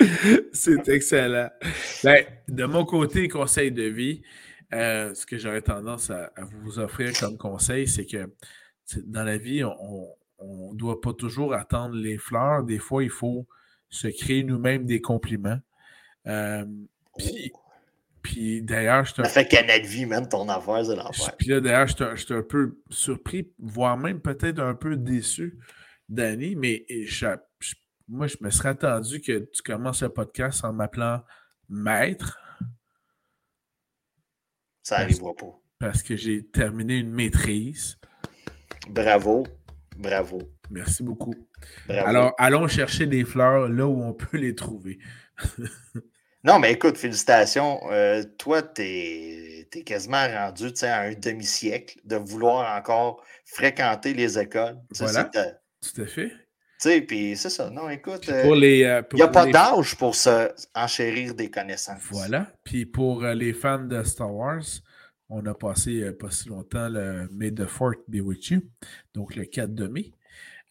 [0.52, 1.50] c'est excellent.
[2.04, 4.22] Ben, de mon côté, conseil de vie,
[4.72, 6.30] euh, ce que j'aurais tendance à,
[6.62, 8.30] vous offrir comme conseil, c'est que
[9.04, 12.64] dans la vie, on ne doit pas toujours attendre les fleurs.
[12.64, 13.46] Des fois, il faut
[13.90, 15.58] se créer nous-mêmes des compliments.
[16.26, 16.64] Euh,
[17.18, 17.52] puis,
[18.22, 21.36] puis d'ailleurs, je Ça fait Canal Vie, même ton affaire, c'est l'enfer.
[21.38, 25.58] Puis là, d'ailleurs, je suis un peu surpris, voire même peut-être un peu déçu,
[26.08, 26.84] Danny, mais
[28.08, 31.22] moi, je me serais attendu que tu commences le podcast en m'appelant
[31.68, 32.38] maître
[34.82, 35.60] ça n'arrivera pas.
[35.78, 37.98] parce que j'ai terminé une maîtrise.
[38.88, 39.46] Bravo.
[39.96, 40.40] Bravo.
[40.70, 41.34] Merci beaucoup.
[41.88, 44.98] Alors, allons chercher des fleurs là où on peut les trouver.
[46.42, 47.80] non, mais écoute, félicitations.
[47.90, 54.76] Euh, toi, tu es, quasiment rendu à un demi-siècle de vouloir encore fréquenter les écoles.
[54.98, 55.24] Voilà.
[55.24, 56.30] Tout à fait.
[56.30, 57.68] Tu sais, puis c'est ça.
[57.68, 62.00] Non, écoute, euh, euh, il n'y a pas d'âge pour se enchérir des connaissances.
[62.10, 62.50] Voilà.
[62.64, 64.64] Puis pour les fans de Star Wars,
[65.28, 68.62] on a passé pas si longtemps le May the Fort be with you,
[69.14, 70.12] donc le 4 de mai.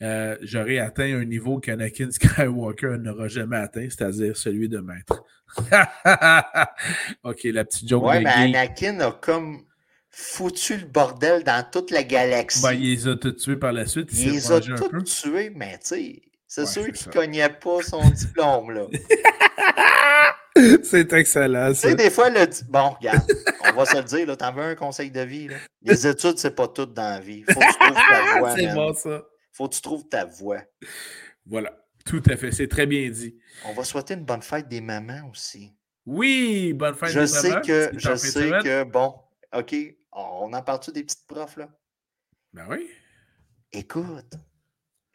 [0.02, 5.24] Euh, j'aurais atteint un niveau qu'Anakin Skywalker n'aura jamais atteint, c'est-à-dire celui de maître.
[7.24, 8.06] ok, la petite joke.
[8.06, 9.64] Ouais, mais Anakin a comme
[10.10, 12.62] foutu le bordel dans toute la galaxie.
[12.62, 14.10] Ben, il les a tous tués par la suite.
[14.14, 18.10] Il, les a tous tués, mais tu sais, c'est sûr qu'il ne cognait pas son
[18.10, 18.86] diplôme, là.
[20.84, 21.82] c'est excellent, ça.
[21.82, 22.48] Tu sais, des fois, le...
[22.70, 23.22] bon, regarde,
[23.66, 25.58] on va se le dire, t'en veux un conseil de vie, là?
[25.82, 27.44] Les études, c'est pas tout dans la vie.
[27.52, 29.24] Faut que tu trouves ta voie, C'est bon, ça
[29.60, 30.64] faut que tu trouves ta voix.
[31.46, 32.54] Voilà, tout à fait.
[32.54, 33.38] C'est très bien dit.
[33.66, 35.76] On va souhaiter une bonne fête des mamans aussi.
[36.06, 37.62] Oui, bonne fête je des sais mamans.
[37.62, 39.14] Que, je sais que, bon,
[39.54, 39.76] OK,
[40.14, 41.70] on en parle-tu des petites profs, là?
[42.54, 42.90] Ben oui.
[43.74, 44.34] Écoute,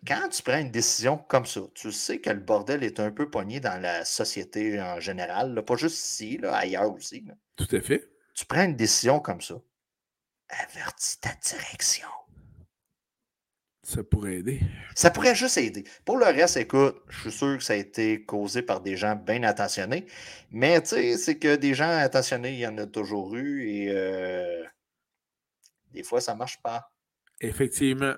[0.06, 3.30] quand tu prends une décision comme ça, tu sais que le bordel est un peu
[3.30, 7.24] pogné dans la société en général, pas juste ici, là, ailleurs aussi.
[7.56, 8.10] Tout à fait.
[8.34, 9.54] Tu prends une décision comme ça,
[10.50, 12.08] avertis ta direction.
[13.84, 14.60] Ça pourrait aider.
[14.94, 15.84] Ça pourrait juste aider.
[16.06, 19.14] Pour le reste, écoute, je suis sûr que ça a été causé par des gens
[19.14, 20.06] bien attentionnés.
[20.50, 23.88] Mais tu sais, c'est que des gens attentionnés, il y en a toujours eu et
[23.90, 24.64] euh,
[25.92, 26.90] des fois, ça ne marche pas.
[27.40, 28.14] Effectivement.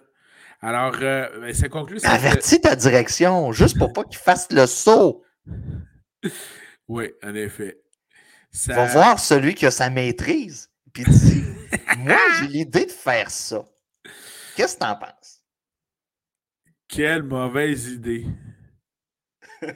[0.60, 1.98] Alors, euh, ben, ça conclut.
[2.04, 5.22] Avertis ta direction, juste pour pas qu'il fasse le saut.
[6.88, 7.80] Oui, en effet.
[8.52, 8.72] Ça...
[8.72, 11.42] Va voir celui qui a sa maîtrise, puis dit
[11.98, 13.64] Moi, j'ai l'idée de faire ça.
[14.54, 15.25] Qu'est-ce que tu en penses?
[16.88, 18.26] Quelle mauvaise idée.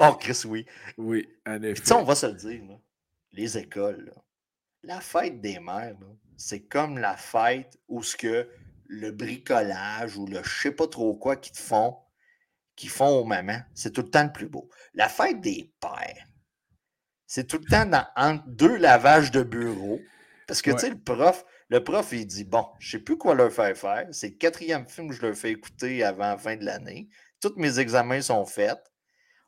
[0.00, 0.66] oh, Chris, oui.
[0.98, 1.92] Oui, en effet.
[1.92, 2.78] on va se le dire,
[3.32, 4.12] les écoles,
[4.82, 5.96] la fête des mères,
[6.36, 8.48] c'est comme la fête où ce que
[8.86, 11.96] le bricolage ou le je sais pas trop quoi qu'ils te font,
[12.76, 14.68] qui font aux mamans, c'est tout le temps le plus beau.
[14.94, 16.26] La fête des pères,
[17.26, 20.00] c'est tout le temps dans, entre deux lavages de bureau.
[20.46, 23.16] Parce que, tu sais, le prof, le prof, il dit Bon, je ne sais plus
[23.16, 24.06] quoi leur faire faire.
[24.10, 27.08] C'est le quatrième film que je leur fais écouter avant la fin de l'année.
[27.40, 28.78] Tous mes examens sont faits.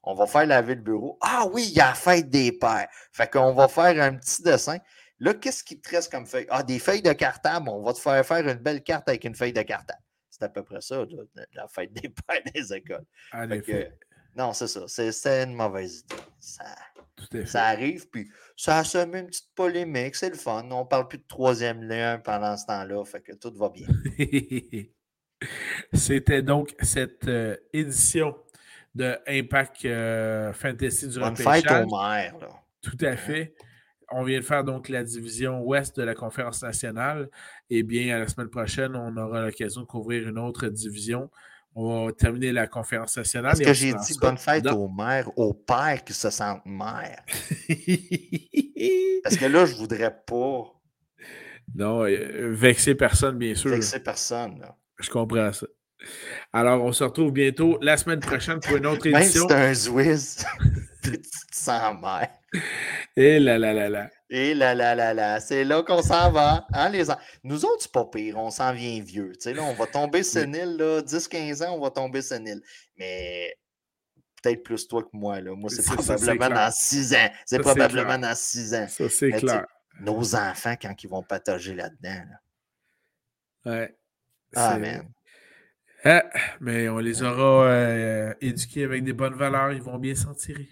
[0.02, 1.18] On va faire laver le bureau.
[1.20, 2.88] Ah oui, il y a la fête des pères.
[3.12, 4.78] Fait qu'on va faire un petit dessin.
[5.18, 6.46] Là, qu'est-ce qui te reste comme feuille?
[6.48, 7.68] Ah, des feuilles de cartable.
[7.68, 10.00] On va te faire faire une belle carte avec une feuille de cartable.
[10.30, 11.04] C'est à peu près ça,
[11.52, 13.04] la fête des pères des écoles.
[14.36, 14.84] Non, c'est ça.
[14.88, 16.22] C'est une mauvaise idée.
[16.40, 16.64] Ça,
[17.46, 20.66] ça arrive, puis ça a semé une petite polémique, c'est le fun.
[20.70, 23.86] On ne parle plus de troisième lien pendant ce temps-là, fait que tout va bien.
[25.92, 28.36] C'était donc cette euh, édition
[28.94, 32.48] de Impact euh, Fantasy du Bonne fête aux mères, là.
[32.80, 33.54] Tout à fait.
[34.10, 37.30] On vient de faire donc la division ouest de la conférence nationale.
[37.70, 41.30] Eh bien, la semaine prochaine, on aura l'occasion de couvrir une autre division.
[41.76, 43.52] On va terminer la conférence nationale.
[43.52, 47.24] Est-ce que j'ai dit bonne fête aux mères, aux pères qui se sentent mères?
[49.24, 50.72] Parce que là, je voudrais pas.
[51.74, 53.70] Non, euh, vexer personne, bien sûr.
[53.70, 54.76] Vexer personne, là.
[55.00, 55.66] Je comprends ça.
[56.52, 59.46] Alors, on se retrouve bientôt la semaine prochaine pour une autre édition.
[59.48, 60.44] c'est un Zwiz,
[61.02, 62.28] tu te sens mère.
[63.16, 64.10] Et là là là là.
[64.36, 66.66] Et là, là, là, là, c'est là qu'on s'en va.
[66.72, 67.04] Hein, les...
[67.44, 69.32] Nous autres, c'est pas pire, on s'en vient vieux.
[69.44, 72.60] là, on va tomber sénile, 10-15 ans, on va tomber sénile.
[72.96, 73.56] Mais
[74.42, 75.40] peut-être plus toi que moi.
[75.40, 75.54] Là.
[75.54, 77.30] Moi, c'est probablement dans 6 ans.
[77.46, 78.88] C'est probablement dans 6 ans.
[78.88, 79.66] Ça, c'est clair.
[80.00, 82.24] Nos enfants, quand ils vont patager là-dedans.
[83.66, 83.96] Ouais.
[84.56, 85.08] Ah, man.
[86.04, 86.24] Ah,
[86.60, 89.70] mais on les aura euh, éduqués avec des bonnes valeurs.
[89.70, 90.70] Ils vont bien s'en tirer.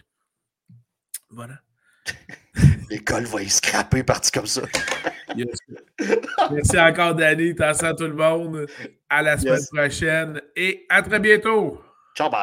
[1.30, 1.60] Voilà.
[2.92, 4.60] L'école va y scraper, parti comme ça.
[6.50, 7.54] Merci encore, Danny.
[7.54, 8.66] T'en à tout le monde.
[9.08, 11.80] À la semaine prochaine et à très bientôt.
[12.14, 12.40] Ciao, bye.